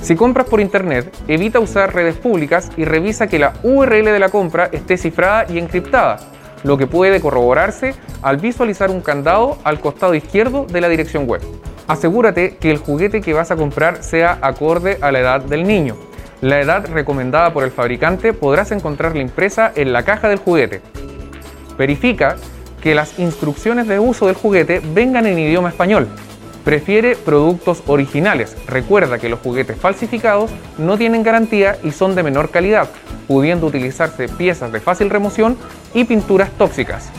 Si 0.00 0.15
compras 0.15 0.47
por 0.47 0.61
internet, 0.61 1.12
evita 1.26 1.59
usar 1.59 1.95
redes 1.95 2.17
públicas 2.17 2.71
y 2.76 2.85
revisa 2.85 3.26
que 3.26 3.38
la 3.38 3.55
URL 3.62 4.05
de 4.05 4.19
la 4.19 4.29
compra 4.29 4.69
esté 4.71 4.97
cifrada 4.97 5.47
y 5.49 5.59
encriptada, 5.59 6.19
lo 6.62 6.76
que 6.76 6.87
puede 6.87 7.21
corroborarse 7.21 7.95
al 8.23 8.37
visualizar 8.37 8.91
un 8.91 9.00
candado 9.00 9.59
al 9.65 9.81
costado 9.81 10.15
izquierdo 10.15 10.67
de 10.67 10.81
la 10.81 10.88
dirección 10.88 11.26
web. 11.26 11.43
Asegúrate 11.88 12.57
que 12.57 12.71
el 12.71 12.79
juguete 12.79 13.21
que 13.21 13.33
vas 13.33 13.50
a 13.50 13.57
comprar 13.57 14.03
sea 14.03 14.38
acorde 14.43 14.99
a 15.00 15.12
la 15.12 15.21
edad 15.21 15.41
del 15.41 15.67
niño. 15.67 15.97
La 16.41 16.61
edad 16.61 16.87
recomendada 16.93 17.53
por 17.53 17.65
el 17.65 17.71
fabricante 17.71 18.33
podrás 18.33 18.73
encontrarla 18.73 19.23
impresa 19.23 19.73
en 19.75 19.93
la 19.93 20.03
caja 20.03 20.29
del 20.29 20.38
juguete. 20.38 20.83
Verifica 21.79 22.37
que 22.83 22.95
las 22.95 23.19
instrucciones 23.19 23.88
de 23.88 23.99
uso 23.99 24.26
del 24.26 24.35
juguete 24.35 24.81
vengan 24.93 25.26
en 25.26 25.38
idioma 25.38 25.71
español. 25.71 26.09
Prefiere 26.67 27.15
productos 27.15 27.85
originales. 27.87 28.57
Recuerda 28.67 29.19
que 29.19 29.29
los 29.29 29.39
juguetes 29.39 29.79
falsificados 29.79 30.51
no 30.79 30.99
tienen 30.99 31.23
garantía 31.23 31.79
y 31.85 31.93
son 31.93 32.17
de 32.17 32.25
menor 32.25 32.51
calidad, 32.51 32.91
pudiendo 33.29 33.69
utilizarse 33.69 34.29
piezas 34.29 34.73
de 34.73 34.81
fácil 34.81 35.09
remoción 35.09 35.57
y 35.95 36.03
pinturas 36.03 36.51
tóxicas. 36.59 37.13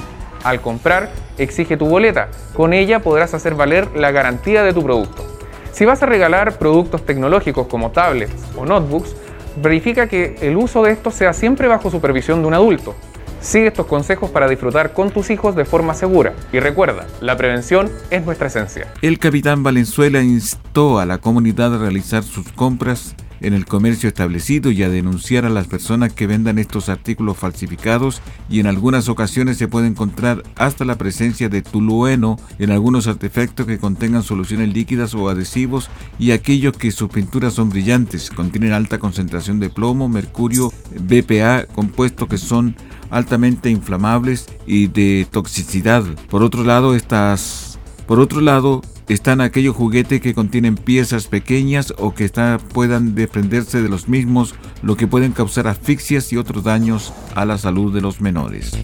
Al 0.44 0.60
comprar, 0.60 1.12
exige 1.38 1.78
tu 1.78 1.86
boleta. 1.86 2.28
Con 2.54 2.74
ella 2.74 3.00
podrás 3.00 3.34
hacer 3.34 3.56
valer 3.56 3.88
la 3.96 4.12
garantía 4.12 4.64
de 4.64 4.74
tu 4.74 4.84
producto. 4.84 5.26
Si 5.72 5.86
vas 5.86 6.04
a 6.04 6.08
regalar 6.08 6.58
productos 6.58 7.06
tecnológicos 7.06 7.68
como 7.68 7.92
tablets 7.92 8.44
o 8.58 8.66
notebooks, 8.66 9.16
verifica 9.62 10.10
que 10.10 10.36
el 10.42 10.58
uso 10.58 10.84
de 10.84 10.92
estos 10.92 11.14
sea 11.14 11.32
siempre 11.32 11.70
bajo 11.70 11.90
supervisión 11.90 12.42
de 12.42 12.50
un 12.50 12.54
adulto. 12.54 12.96
Sigue 13.42 13.68
estos 13.68 13.86
consejos 13.86 14.32
para 14.32 14.50
disfrutar 14.50 14.94
con 14.94 15.12
tus 15.12 15.30
hijos 15.30 15.56
de 15.56 15.66
forma 15.66 15.94
segura 15.94 16.34
y 16.52 16.60
recuerda, 16.60 17.06
la 17.22 17.38
prevención 17.38 17.90
es 18.10 18.26
nuestra 18.26 18.48
esencia. 18.48 18.92
El 19.02 19.20
capitán 19.20 19.64
Valenzuela 19.64 20.22
instó 20.22 21.00
a 21.00 21.06
la 21.06 21.20
comunidad 21.20 21.76
a 21.76 21.78
realizar 21.78 22.24
sus 22.24 22.52
compras 22.52 23.16
en 23.42 23.54
el 23.54 23.66
comercio 23.66 24.10
establecido 24.10 24.72
y 24.72 24.84
a 24.84 24.90
denunciar 24.90 25.46
a 25.46 25.50
las 25.50 25.68
personas 25.68 26.14
que 26.14 26.28
vendan 26.28 26.58
estos 26.58 26.90
artículos 26.90 27.38
falsificados 27.38 28.22
y 28.50 28.60
en 28.60 28.68
algunas 28.68 29.10
ocasiones 29.10 29.58
se 29.58 29.68
puede 29.68 29.88
encontrar 29.88 30.44
hasta 30.56 30.86
la 30.86 30.98
presencia 30.98 31.50
de 31.50 31.62
tulueno 31.62 32.38
en 32.60 32.72
algunos 32.72 33.08
artefactos 33.08 33.68
que 33.68 33.78
contengan 33.78 34.24
soluciones 34.24 34.74
líquidas 34.74 35.14
o 35.14 35.30
adhesivos 35.30 35.90
y 36.18 36.32
aquellos 36.32 36.76
que 36.76 36.92
sus 36.92 37.10
pinturas 37.10 37.54
son 37.54 37.70
brillantes, 37.70 38.30
contienen 38.30 38.74
alta 38.74 38.98
concentración 38.98 39.60
de 39.60 39.70
plomo, 39.70 40.10
mercurio, 40.10 40.72
BPA, 41.00 41.66
compuestos 41.68 42.28
que 42.28 42.38
son 42.38 42.76
altamente 43.10 43.70
inflamables 43.70 44.48
y 44.66 44.88
de 44.88 45.28
toxicidad. 45.30 46.04
Por 46.30 46.44
otro 46.44 46.64
lado, 46.64 46.96
estas 46.96 47.68
por 48.08 48.22
otro 48.22 48.40
lado, 48.40 48.82
están 49.10 49.42
aquellos 49.42 49.76
juguetes 49.76 50.22
que 50.22 50.34
contienen 50.34 50.76
piezas 50.76 51.28
pequeñas 51.28 51.94
o 51.98 52.14
que 52.14 52.32
puedan 52.74 53.16
desprenderse 53.16 53.82
de 53.82 53.90
los 53.90 54.08
mismos, 54.08 54.56
lo 54.82 54.96
que 54.96 55.08
pueden 55.08 55.34
causar 55.34 55.68
asfixias 55.68 56.32
y 56.32 56.38
otros 56.38 56.64
daños 56.64 57.14
a 57.36 57.44
la 57.46 57.58
salud 57.58 57.94
de 57.94 58.00
los 58.00 58.22
menores. 58.22 58.78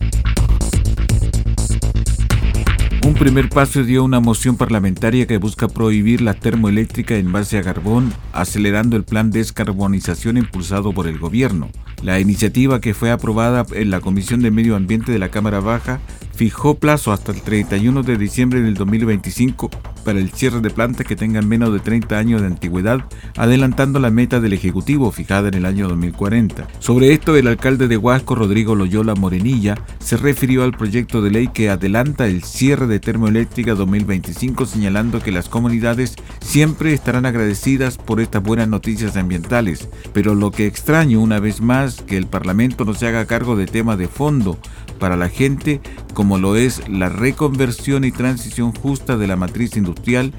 Un 3.13 3.19
primer 3.19 3.47
paso 3.47 3.83
dio 3.83 4.03
una 4.03 4.19
moción 4.19 4.57
parlamentaria 4.57 5.27
que 5.27 5.37
busca 5.37 5.67
prohibir 5.67 6.19
la 6.19 6.33
termoeléctrica 6.33 7.15
en 7.15 7.31
base 7.31 7.59
a 7.59 7.61
carbón, 7.61 8.11
acelerando 8.33 8.97
el 8.97 9.03
plan 9.03 9.29
de 9.29 9.37
descarbonización 9.37 10.35
impulsado 10.37 10.93
por 10.93 11.05
el 11.05 11.19
gobierno. 11.19 11.69
La 12.01 12.19
iniciativa 12.19 12.81
que 12.81 12.95
fue 12.95 13.11
aprobada 13.11 13.67
en 13.73 13.91
la 13.91 14.01
Comisión 14.01 14.41
de 14.41 14.49
Medio 14.49 14.75
Ambiente 14.75 15.11
de 15.11 15.19
la 15.19 15.29
Cámara 15.29 15.59
Baja 15.59 15.99
fijó 16.33 16.79
plazo 16.79 17.11
hasta 17.11 17.31
el 17.31 17.43
31 17.43 18.01
de 18.01 18.17
diciembre 18.17 18.61
del 18.61 18.73
2025 18.73 19.69
para 20.03 20.19
el 20.19 20.31
cierre 20.31 20.61
de 20.61 20.69
plantas 20.69 21.05
que 21.05 21.15
tengan 21.15 21.47
menos 21.47 21.73
de 21.73 21.79
30 21.79 22.17
años 22.17 22.41
de 22.41 22.47
antigüedad, 22.47 23.05
adelantando 23.37 23.99
la 23.99 24.11
meta 24.11 24.39
del 24.39 24.53
Ejecutivo 24.53 25.11
fijada 25.11 25.47
en 25.47 25.55
el 25.55 25.65
año 25.65 25.87
2040. 25.87 26.67
Sobre 26.79 27.13
esto, 27.13 27.35
el 27.35 27.47
alcalde 27.47 27.87
de 27.87 27.97
Huasco, 27.97 28.35
Rodrigo 28.35 28.75
Loyola 28.75 29.15
Morenilla, 29.15 29.75
se 29.99 30.17
refirió 30.17 30.63
al 30.63 30.73
proyecto 30.73 31.21
de 31.21 31.31
ley 31.31 31.47
que 31.47 31.69
adelanta 31.69 32.27
el 32.27 32.43
cierre 32.43 32.87
de 32.87 32.99
termoeléctrica 32.99 33.75
2025, 33.75 34.65
señalando 34.65 35.21
que 35.21 35.31
las 35.31 35.49
comunidades 35.49 36.15
siempre 36.39 36.93
estarán 36.93 37.25
agradecidas 37.25 37.97
por 37.97 38.19
estas 38.21 38.43
buenas 38.43 38.67
noticias 38.67 39.17
ambientales, 39.17 39.87
pero 40.13 40.35
lo 40.35 40.51
que 40.51 40.67
extraño 40.67 41.21
una 41.21 41.39
vez 41.39 41.61
más 41.61 42.01
que 42.01 42.17
el 42.17 42.27
Parlamento 42.27 42.85
no 42.85 42.93
se 42.93 43.07
haga 43.07 43.25
cargo 43.25 43.55
de 43.55 43.65
temas 43.65 43.97
de 43.97 44.07
fondo 44.07 44.57
para 44.93 45.17
la 45.17 45.29
gente 45.29 45.81
como 46.13 46.37
lo 46.37 46.55
es 46.55 46.87
la 46.87 47.09
reconversión 47.09 48.03
y 48.03 48.11
transición 48.11 48.73
justa 48.73 49.17
de 49.17 49.27
la 49.27 49.35
matriz 49.35 49.75
industrial 49.75 50.33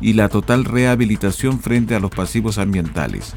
y 0.00 0.12
la 0.12 0.28
total 0.28 0.64
rehabilitación 0.64 1.60
frente 1.60 1.94
a 1.94 2.00
los 2.00 2.10
pasivos 2.10 2.58
ambientales. 2.58 3.34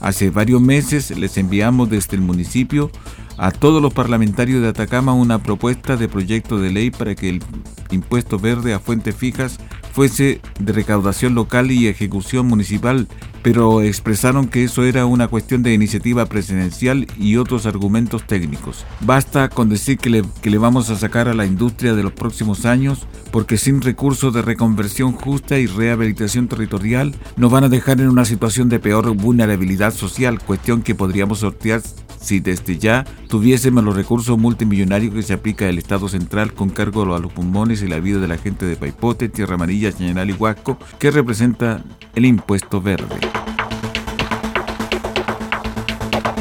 Hace 0.00 0.30
varios 0.30 0.60
meses 0.60 1.16
les 1.16 1.38
enviamos 1.38 1.88
desde 1.88 2.16
el 2.16 2.22
municipio 2.22 2.90
a 3.36 3.50
todos 3.50 3.82
los 3.82 3.92
parlamentarios 3.92 4.62
de 4.62 4.68
Atacama 4.68 5.12
una 5.12 5.42
propuesta 5.42 5.96
de 5.96 6.08
proyecto 6.08 6.58
de 6.58 6.70
ley 6.70 6.90
para 6.90 7.14
que 7.14 7.30
el 7.30 7.42
impuesto 7.90 8.38
verde 8.38 8.74
a 8.74 8.78
fuentes 8.78 9.16
fijas 9.16 9.58
fuese 9.94 10.40
de 10.58 10.72
recaudación 10.72 11.36
local 11.36 11.70
y 11.70 11.86
ejecución 11.86 12.46
municipal, 12.48 13.06
pero 13.42 13.80
expresaron 13.80 14.48
que 14.48 14.64
eso 14.64 14.82
era 14.82 15.06
una 15.06 15.28
cuestión 15.28 15.62
de 15.62 15.72
iniciativa 15.72 16.26
presidencial 16.26 17.06
y 17.16 17.36
otros 17.36 17.64
argumentos 17.64 18.26
técnicos. 18.26 18.84
Basta 19.00 19.48
con 19.48 19.68
decir 19.68 19.98
que 19.98 20.10
le, 20.10 20.24
que 20.42 20.50
le 20.50 20.58
vamos 20.58 20.90
a 20.90 20.96
sacar 20.96 21.28
a 21.28 21.34
la 21.34 21.46
industria 21.46 21.94
de 21.94 22.02
los 22.02 22.12
próximos 22.12 22.66
años, 22.66 23.06
porque 23.30 23.56
sin 23.56 23.82
recursos 23.82 24.34
de 24.34 24.42
reconversión 24.42 25.12
justa 25.12 25.60
y 25.60 25.66
rehabilitación 25.66 26.48
territorial 26.48 27.14
nos 27.36 27.52
van 27.52 27.62
a 27.62 27.68
dejar 27.68 28.00
en 28.00 28.08
una 28.08 28.24
situación 28.24 28.68
de 28.68 28.80
peor 28.80 29.14
vulnerabilidad 29.14 29.94
social, 29.94 30.42
cuestión 30.42 30.82
que 30.82 30.96
podríamos 30.96 31.38
sortear 31.38 31.82
si 32.24 32.40
desde 32.40 32.78
ya 32.78 33.04
tuviésemos 33.28 33.84
los 33.84 33.94
recursos 33.94 34.38
multimillonarios 34.38 35.14
que 35.14 35.22
se 35.22 35.34
aplica 35.34 35.68
el 35.68 35.78
Estado 35.78 36.08
central 36.08 36.54
con 36.54 36.70
cargo 36.70 37.14
a 37.14 37.18
los 37.18 37.32
pulmones 37.32 37.82
y 37.82 37.88
la 37.88 38.00
vida 38.00 38.18
de 38.18 38.28
la 38.28 38.38
gente 38.38 38.64
de 38.66 38.76
Paipote, 38.76 39.28
Tierra 39.28 39.54
Amarilla, 39.54 39.92
Chañanal 39.92 40.30
y 40.30 40.32
Huasco, 40.32 40.78
que 40.98 41.10
representa 41.10 41.84
el 42.14 42.24
impuesto 42.24 42.80
verde. 42.80 43.53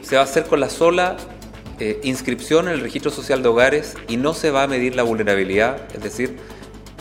se 0.00 0.16
va 0.16 0.22
a 0.22 0.24
hacer 0.24 0.44
con 0.44 0.60
la 0.60 0.70
sola 0.70 1.16
eh, 1.80 2.00
inscripción 2.04 2.68
en 2.68 2.74
el 2.74 2.80
registro 2.80 3.10
social 3.10 3.42
de 3.42 3.48
hogares 3.48 3.96
y 4.08 4.16
no 4.16 4.32
se 4.32 4.50
va 4.50 4.62
a 4.62 4.66
medir 4.66 4.96
la 4.96 5.02
vulnerabilidad, 5.02 5.78
es 5.94 6.02
decir, 6.02 6.38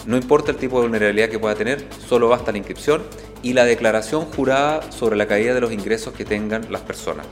no 0.08 0.16
importa 0.16 0.52
el 0.52 0.58
tipo 0.58 0.78
de 0.78 0.88
vulnerabilidad 0.88 1.28
que 1.28 1.38
pueda 1.38 1.54
tener, 1.54 1.86
solo 2.08 2.30
basta 2.30 2.54
la 2.54 2.58
inscripción 2.58 3.04
y 3.44 3.52
la 3.52 3.66
declaración 3.66 4.24
jurada 4.24 4.90
sobre 4.90 5.18
la 5.18 5.28
caída 5.28 5.54
de 5.54 5.60
los 5.60 5.74
ingresos 5.74 6.14
que 6.14 6.24
tengan 6.24 6.72
las 6.72 6.82
personas. 6.82 7.28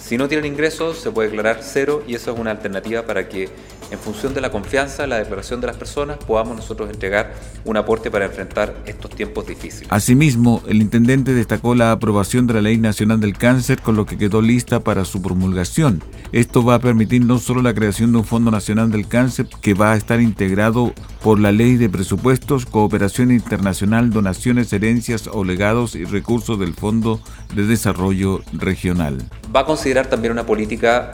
Si 0.00 0.16
no 0.16 0.28
tienen 0.28 0.52
ingresos, 0.52 0.98
se 0.98 1.10
puede 1.10 1.28
declarar 1.28 1.58
cero 1.62 2.04
y 2.06 2.14
eso 2.14 2.32
es 2.32 2.38
una 2.38 2.52
alternativa 2.52 3.02
para 3.02 3.28
que, 3.28 3.48
en 3.90 3.98
función 3.98 4.34
de 4.34 4.40
la 4.40 4.50
confianza, 4.50 5.06
la 5.06 5.18
declaración 5.18 5.60
de 5.60 5.66
las 5.66 5.76
personas, 5.76 6.18
podamos 6.18 6.56
nosotros 6.56 6.90
entregar 6.90 7.34
un 7.64 7.76
aporte 7.76 8.10
para 8.10 8.24
enfrentar 8.24 8.74
estos 8.86 9.10
tiempos 9.10 9.46
difíciles. 9.46 9.88
Asimismo, 9.90 10.62
el 10.68 10.80
intendente 10.80 11.34
destacó 11.34 11.74
la 11.74 11.92
aprobación 11.92 12.46
de 12.46 12.54
la 12.54 12.60
Ley 12.62 12.78
Nacional 12.78 13.20
del 13.20 13.36
Cáncer, 13.36 13.80
con 13.80 13.96
lo 13.96 14.06
que 14.06 14.16
quedó 14.16 14.42
lista 14.42 14.80
para 14.80 15.04
su 15.04 15.20
promulgación. 15.20 16.02
Esto 16.32 16.64
va 16.64 16.76
a 16.76 16.78
permitir 16.78 17.24
no 17.24 17.38
solo 17.38 17.62
la 17.62 17.74
creación 17.74 18.12
de 18.12 18.18
un 18.18 18.24
Fondo 18.24 18.50
Nacional 18.50 18.90
del 18.90 19.08
Cáncer, 19.08 19.46
que 19.60 19.74
va 19.74 19.92
a 19.92 19.96
estar 19.96 20.20
integrado 20.20 20.92
por 21.22 21.40
la 21.40 21.52
Ley 21.52 21.76
de 21.76 21.88
Presupuestos, 21.88 22.66
Cooperación 22.66 23.30
Internacional, 23.32 24.10
Donaciones, 24.10 24.72
Herencias 24.72 25.28
o 25.32 25.44
Legados 25.44 25.96
y 25.96 26.04
Recursos 26.04 26.58
del 26.58 26.74
Fondo 26.74 27.20
de 27.54 27.66
Desarrollo 27.66 28.40
Regional. 28.52 29.18
Va 29.54 29.60
a 29.60 29.66
considerar 29.66 30.06
también 30.06 30.32
una 30.32 30.46
política 30.46 31.10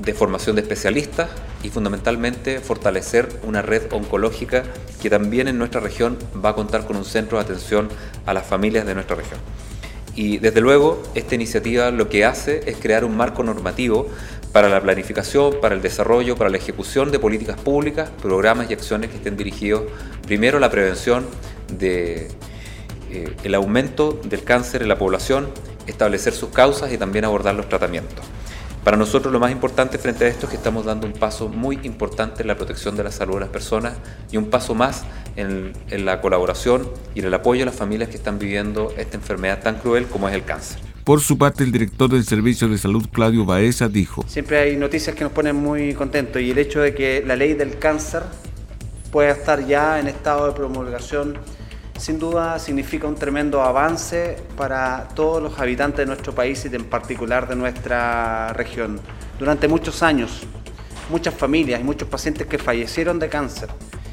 de 0.00 0.14
formación 0.14 0.56
de 0.56 0.62
especialistas 0.62 1.30
y 1.62 1.68
fundamentalmente 1.68 2.60
fortalecer 2.60 3.28
una 3.42 3.62
red 3.62 3.92
oncológica 3.92 4.64
que 5.02 5.10
también 5.10 5.48
en 5.48 5.58
nuestra 5.58 5.80
región 5.80 6.18
va 6.42 6.50
a 6.50 6.54
contar 6.54 6.86
con 6.86 6.96
un 6.96 7.04
centro 7.04 7.38
de 7.38 7.44
atención 7.44 7.88
a 8.26 8.34
las 8.34 8.46
familias 8.46 8.86
de 8.86 8.94
nuestra 8.94 9.16
región. 9.16 9.40
Y 10.16 10.38
desde 10.38 10.60
luego 10.60 11.02
esta 11.14 11.34
iniciativa 11.34 11.90
lo 11.90 12.08
que 12.08 12.24
hace 12.24 12.68
es 12.68 12.76
crear 12.76 13.04
un 13.04 13.16
marco 13.16 13.42
normativo 13.42 14.08
para 14.52 14.68
la 14.68 14.80
planificación, 14.80 15.56
para 15.60 15.74
el 15.74 15.82
desarrollo, 15.82 16.36
para 16.36 16.50
la 16.50 16.56
ejecución 16.56 17.12
de 17.12 17.18
políticas 17.18 17.60
públicas, 17.60 18.10
programas 18.20 18.70
y 18.70 18.74
acciones 18.74 19.10
que 19.10 19.16
estén 19.16 19.36
dirigidos 19.36 19.84
primero 20.26 20.58
a 20.58 20.60
la 20.60 20.70
prevención 20.70 21.26
del 21.68 22.28
de, 23.08 23.34
eh, 23.44 23.54
aumento 23.54 24.20
del 24.24 24.42
cáncer 24.42 24.82
en 24.82 24.88
la 24.88 24.98
población, 24.98 25.48
establecer 25.86 26.32
sus 26.32 26.50
causas 26.50 26.92
y 26.92 26.98
también 26.98 27.24
abordar 27.24 27.54
los 27.54 27.68
tratamientos. 27.68 28.24
Para 28.84 28.96
nosotros 28.96 29.30
lo 29.30 29.38
más 29.38 29.52
importante 29.52 29.98
frente 29.98 30.24
a 30.24 30.28
esto 30.28 30.46
es 30.46 30.50
que 30.50 30.56
estamos 30.56 30.86
dando 30.86 31.06
un 31.06 31.12
paso 31.12 31.48
muy 31.48 31.78
importante 31.82 32.40
en 32.40 32.48
la 32.48 32.56
protección 32.56 32.96
de 32.96 33.04
la 33.04 33.12
salud 33.12 33.34
de 33.34 33.40
las 33.40 33.50
personas 33.50 33.94
y 34.32 34.38
un 34.38 34.48
paso 34.48 34.74
más 34.74 35.04
en, 35.36 35.74
la 35.90 36.22
colaboración 36.22 36.88
y 37.14 37.20
en 37.20 37.26
el 37.26 37.34
apoyo 37.34 37.62
a 37.62 37.66
las 37.66 37.74
familias 37.74 38.08
que 38.08 38.16
están 38.16 38.38
viviendo 38.38 38.94
esta 38.96 39.18
enfermedad 39.18 39.60
tan 39.62 39.76
cruel 39.76 40.06
como 40.06 40.30
es 40.30 40.34
el 40.34 40.44
cáncer. 40.44 40.78
Por 41.04 41.20
su 41.20 41.36
parte, 41.36 41.62
el 41.62 41.72
director 41.72 42.08
del 42.08 42.24
Servicio 42.24 42.68
de 42.68 42.78
Salud, 42.78 43.06
Claudio 43.12 43.44
Baeza, 43.44 43.88
dijo, 43.88 44.24
Siempre 44.26 44.58
hay 44.58 44.76
noticias 44.76 45.14
que 45.14 45.24
nos 45.24 45.32
ponen 45.32 45.56
muy 45.56 45.92
contentos 45.92 46.40
y 46.40 46.50
el 46.50 46.58
hecho 46.58 46.80
de 46.80 46.94
que 46.94 47.22
la 47.26 47.36
ley 47.36 47.52
del 47.52 47.78
cáncer 47.78 48.22
pueda 49.12 49.32
estar 49.32 49.66
ya 49.66 50.00
en 50.00 50.08
estado 50.08 50.46
de 50.46 50.52
promulgación 50.52 51.36
sin 52.00 52.18
duda 52.18 52.58
significa 52.58 53.06
un 53.06 53.14
tremendo 53.14 53.60
avance 53.60 54.38
para 54.56 55.06
todos 55.14 55.42
los 55.42 55.58
habitantes 55.60 55.98
de 55.98 56.06
nuestro 56.06 56.34
país 56.34 56.64
y 56.64 56.74
en 56.74 56.84
particular 56.86 57.46
de 57.46 57.56
nuestra 57.56 58.54
región. 58.54 58.98
Durante 59.38 59.68
muchos 59.68 60.02
años, 60.02 60.40
muchas 61.10 61.34
familias 61.34 61.78
y 61.78 61.84
muchos 61.84 62.08
pacientes 62.08 62.46
que 62.46 62.56
fallecieron 62.56 63.18
de 63.18 63.28
cáncer 63.28 63.68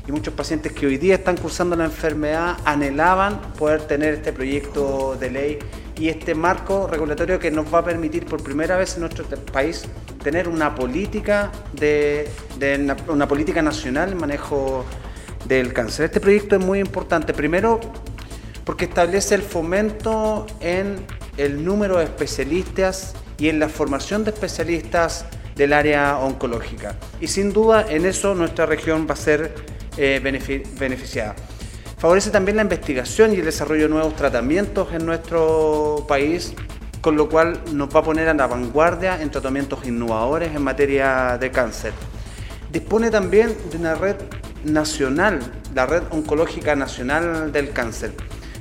y 0.05 0.11
muchos 0.11 0.33
pacientes 0.33 0.73
que 0.73 0.85
hoy 0.85 0.97
día 0.97 1.15
están 1.15 1.37
cursando 1.37 1.77
la 1.77 1.85
enfermedad 1.85 2.57
anhelaban 2.65 3.39
poder 3.57 3.83
tener 3.83 4.15
este 4.15 4.33
proyecto 4.33 5.15
de 5.17 5.31
ley 5.31 5.59
y 5.97 6.09
este 6.09 6.35
marco 6.35 6.87
regulatorio 6.87 7.39
que 7.39 7.51
nos 7.51 7.73
va 7.73 7.79
a 7.79 7.85
permitir 7.85 8.25
por 8.25 8.43
primera 8.43 8.75
vez 8.75 8.95
en 8.95 9.01
nuestro 9.01 9.23
país 9.53 9.85
tener 10.21 10.49
una 10.49 10.75
política 10.75 11.51
de, 11.71 12.29
una 13.07 13.27
política 13.29 13.61
nacional 13.61 14.11
en 14.11 14.17
manejo 14.17 14.83
del 15.47 15.73
cáncer. 15.73 16.05
Este 16.05 16.19
proyecto 16.19 16.55
es 16.55 16.65
muy 16.65 16.79
importante, 16.79 17.33
primero 17.33 17.79
porque 18.67 18.83
establece 18.83 19.33
el 19.33 19.43
fomento 19.43 20.45
en 20.59 20.97
el 21.37 21.63
número 21.63 21.99
de 21.99 22.03
especialistas 22.03 23.13
y 23.37 23.47
en 23.47 23.59
la 23.59 23.69
formación 23.69 24.25
de 24.25 24.31
especialistas 24.31 25.25
del 25.55 25.71
área 25.71 26.17
oncológica. 26.17 26.95
Y 27.21 27.27
sin 27.27 27.53
duda 27.53 27.85
en 27.89 28.05
eso 28.05 28.35
nuestra 28.35 28.65
región 28.65 29.07
va 29.09 29.13
a 29.13 29.17
ser 29.17 29.55
eh, 29.95 30.19
beneficiada. 30.77 31.35
Favorece 31.97 32.29
también 32.29 32.57
la 32.57 32.63
investigación 32.63 33.33
y 33.33 33.37
el 33.37 33.45
desarrollo 33.45 33.83
de 33.83 33.89
nuevos 33.89 34.15
tratamientos 34.15 34.93
en 34.93 35.05
nuestro 35.05 36.05
país, 36.07 36.53
con 36.99 37.15
lo 37.15 37.29
cual 37.29 37.61
nos 37.71 37.95
va 37.95 38.01
a 38.01 38.03
poner 38.03 38.27
a 38.27 38.33
la 38.33 38.47
vanguardia 38.47 39.21
en 39.21 39.31
tratamientos 39.31 39.87
innovadores 39.87 40.53
en 40.53 40.61
materia 40.61 41.37
de 41.39 41.49
cáncer. 41.51 41.93
Dispone 42.71 43.09
también 43.09 43.55
de 43.71 43.77
una 43.77 43.95
red 43.95 44.17
nacional, 44.63 45.39
la 45.73 45.85
Red 45.85 46.03
Oncológica 46.11 46.75
Nacional 46.75 47.51
del 47.51 47.71
Cáncer, 47.71 48.13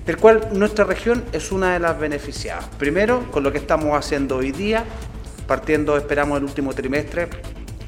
del 0.05 0.17
cual 0.17 0.49
nuestra 0.53 0.85
región 0.85 1.25
es 1.33 1.53
una 1.53 1.73
de 1.73 1.81
las 1.81 1.99
beneficiadas. 1.99 2.67
Primero, 2.79 3.31
con 3.31 3.43
lo 3.43 3.53
que 3.53 3.59
estamos 3.59 3.97
haciendo 3.97 4.37
hoy 4.37 4.53
día, 4.53 4.85
partiendo, 5.47 5.97
esperamos, 5.97 6.39
el 6.39 6.45
último 6.45 6.73
trimestre, 6.75 7.29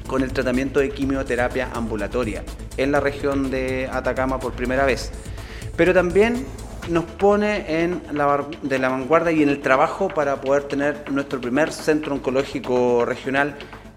con 0.07 0.23
el 0.23 0.33
tratamiento 0.33 0.79
de 0.79 0.89
quimioterapia 0.89 1.69
ambulatoria 1.73 2.43
en 2.77 2.91
la 2.91 2.99
región 2.99 3.51
de 3.51 3.87
Atacama 3.91 4.39
por 4.39 4.53
primera 4.53 4.85
vez. 4.85 5.11
Pero 5.77 5.93
también 5.93 6.45
nos 6.89 7.05
pone 7.05 7.83
en 7.83 8.01
la, 8.11 8.45
de 8.63 8.79
la 8.79 8.89
vanguardia 8.89 9.31
y 9.31 9.43
en 9.43 9.49
el 9.49 9.61
trabajo 9.61 10.07
para 10.07 10.41
poder 10.41 10.63
tener 10.63 11.11
nuestro 11.11 11.39
primer 11.39 11.71
centro 11.71 12.15
oncológico 12.15 13.05
regional 13.05 13.55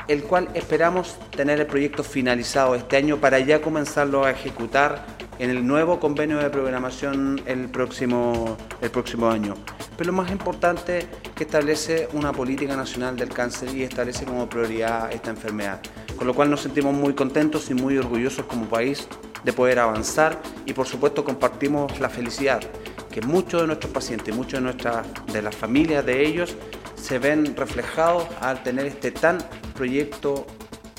el 0.09 0.25
cual 0.25 0.49
esperamos 0.55 1.17
tener 1.31 1.61
el 1.61 1.67
proyecto 1.67 2.03
finalizado 2.03 2.75
este 2.75 2.97
año 2.97 3.19
para 3.19 3.39
ya 3.39 3.61
comenzarlo 3.61 4.25
a 4.25 4.31
ejecutar 4.31 5.05
en 5.39 5.51
el 5.51 5.67
nuevo 5.67 5.99
convenio 5.99 6.39
de 6.39 6.51
programación 6.51 7.41
el 7.47 7.69
próximo, 7.69 8.57
el 8.81 8.91
próximo 8.91 9.29
año. 9.29 9.55
Pero 9.97 10.13
lo 10.13 10.17
más 10.17 10.31
importante 10.31 11.07
que 11.35 11.45
establece 11.45 12.09
una 12.13 12.33
política 12.33 12.77
nacional 12.77 13.17
del 13.17 13.31
cáncer 13.31 13.75
y 13.75 13.83
establece 13.83 14.25
como 14.25 14.49
prioridad 14.49 15.13
esta 15.13 15.31
enfermedad. 15.31 15.81
Con 16.17 16.27
lo 16.27 16.35
cual 16.35 16.51
nos 16.51 16.61
sentimos 16.61 16.95
muy 16.95 17.15
contentos 17.15 17.71
y 17.71 17.75
muy 17.75 17.99
orgullosos 17.99 18.47
como 18.47 18.67
país 18.67 19.09
de 19.43 19.53
poder 19.53 19.81
avanzar 19.81 20.41
y 20.67 20.73
por 20.73 20.87
supuesto 20.87 21.25
compartimos 21.25 21.99
la 21.99 22.09
felicidad 22.09 22.61
que 23.13 23.21
muchos 23.21 23.61
de 23.61 23.67
nuestros 23.67 23.93
pacientes, 23.93 24.35
muchos 24.35 24.63
de, 24.63 25.33
de 25.33 25.43
las 25.43 25.55
familias 25.55 26.07
de 26.07 26.27
ellos 26.27 26.57
se 26.97 27.19
ven 27.19 27.55
reflejados 27.57 28.27
al 28.41 28.63
tener 28.63 28.87
este 28.87 29.11
tan 29.11 29.39
proyecto 29.73 30.47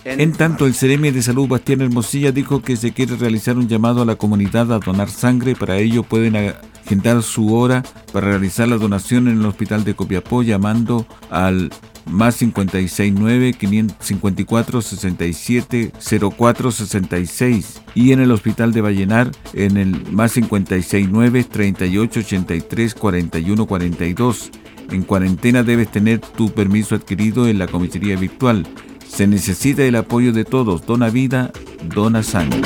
en, 0.06 0.34
tanto, 0.34 0.66
el 0.66 0.74
Ceremi 0.74 1.12
de 1.12 1.22
Salud 1.22 1.48
Bastián 1.48 1.80
Hermosilla 1.80 2.34
dijo 2.34 2.62
que 2.62 2.76
se 2.76 2.92
quiere 2.92 3.16
realizar 3.16 3.58
un 3.58 3.70
llamado 3.70 4.02
a 4.02 4.06
la 4.06 4.18
comunidad 4.18 4.74
a 4.74 4.80
donar 4.80 5.10
sangre. 5.10 5.56
Para 5.56 5.78
ello 5.78 6.04
pueden 6.04 6.36
agendar 6.36 7.24
su 7.24 7.56
hora 7.56 7.84
para 8.12 8.28
realizar 8.28 8.68
la 8.68 8.76
donación 8.76 9.30
en 9.30 9.40
el 9.40 9.46
Hospital 9.46 9.86
de 9.86 9.96
Copiapó 9.96 10.44
llamando 10.44 11.06
al 11.30 11.72
más 12.06 12.38
569 12.38 13.54
554 13.54 14.82
67 14.82 15.94
04 16.38 16.72
66 16.72 17.82
y 17.96 18.12
en 18.12 18.20
el 18.20 18.32
Hospital 18.32 18.74
de 18.74 18.82
Vallenar 18.82 19.32
en 19.54 19.78
el 19.78 20.12
más 20.12 20.34
569 20.34 21.46
38 21.46 22.20
83 22.20 22.94
41 22.94 23.66
42 23.66 24.52
en 24.92 25.04
cuarentena 25.04 25.64
debes 25.64 25.92
tener 25.92 26.20
tu 26.20 26.52
permiso 26.52 26.96
adquirido 26.96 27.48
en 27.48 27.60
la 27.60 27.68
comisaría 27.68 28.16
virtual. 28.16 28.68
Se 29.08 29.28
necesita 29.28 29.84
el 29.84 29.96
apoyo 29.96 30.34
de 30.34 30.46
todos. 30.46 30.86
Dona 30.86 31.10
vida, 31.10 31.52
dona 31.94 32.24
sangre. 32.24 32.62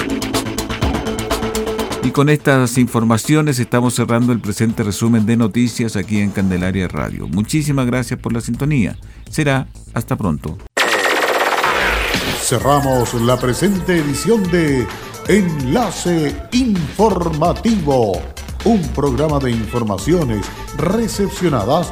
Y 2.03 2.11
con 2.11 2.29
estas 2.29 2.77
informaciones 2.77 3.59
estamos 3.59 3.95
cerrando 3.95 4.31
el 4.31 4.39
presente 4.39 4.83
resumen 4.83 5.25
de 5.25 5.35
noticias 5.35 5.97
aquí 5.97 6.19
en 6.19 6.31
Candelaria 6.31 6.87
Radio. 6.87 7.27
Muchísimas 7.27 7.85
gracias 7.85 8.17
por 8.17 8.31
la 8.31 8.39
sintonía. 8.39 8.97
Será 9.29 9.67
hasta 9.93 10.15
pronto. 10.15 10.57
Cerramos 12.39 13.13
la 13.15 13.37
presente 13.37 13.97
edición 13.97 14.41
de 14.51 14.87
Enlace 15.27 16.33
Informativo, 16.53 18.21
un 18.63 18.81
programa 18.93 19.37
de 19.39 19.51
informaciones 19.51 20.45
recepcionadas 20.77 21.91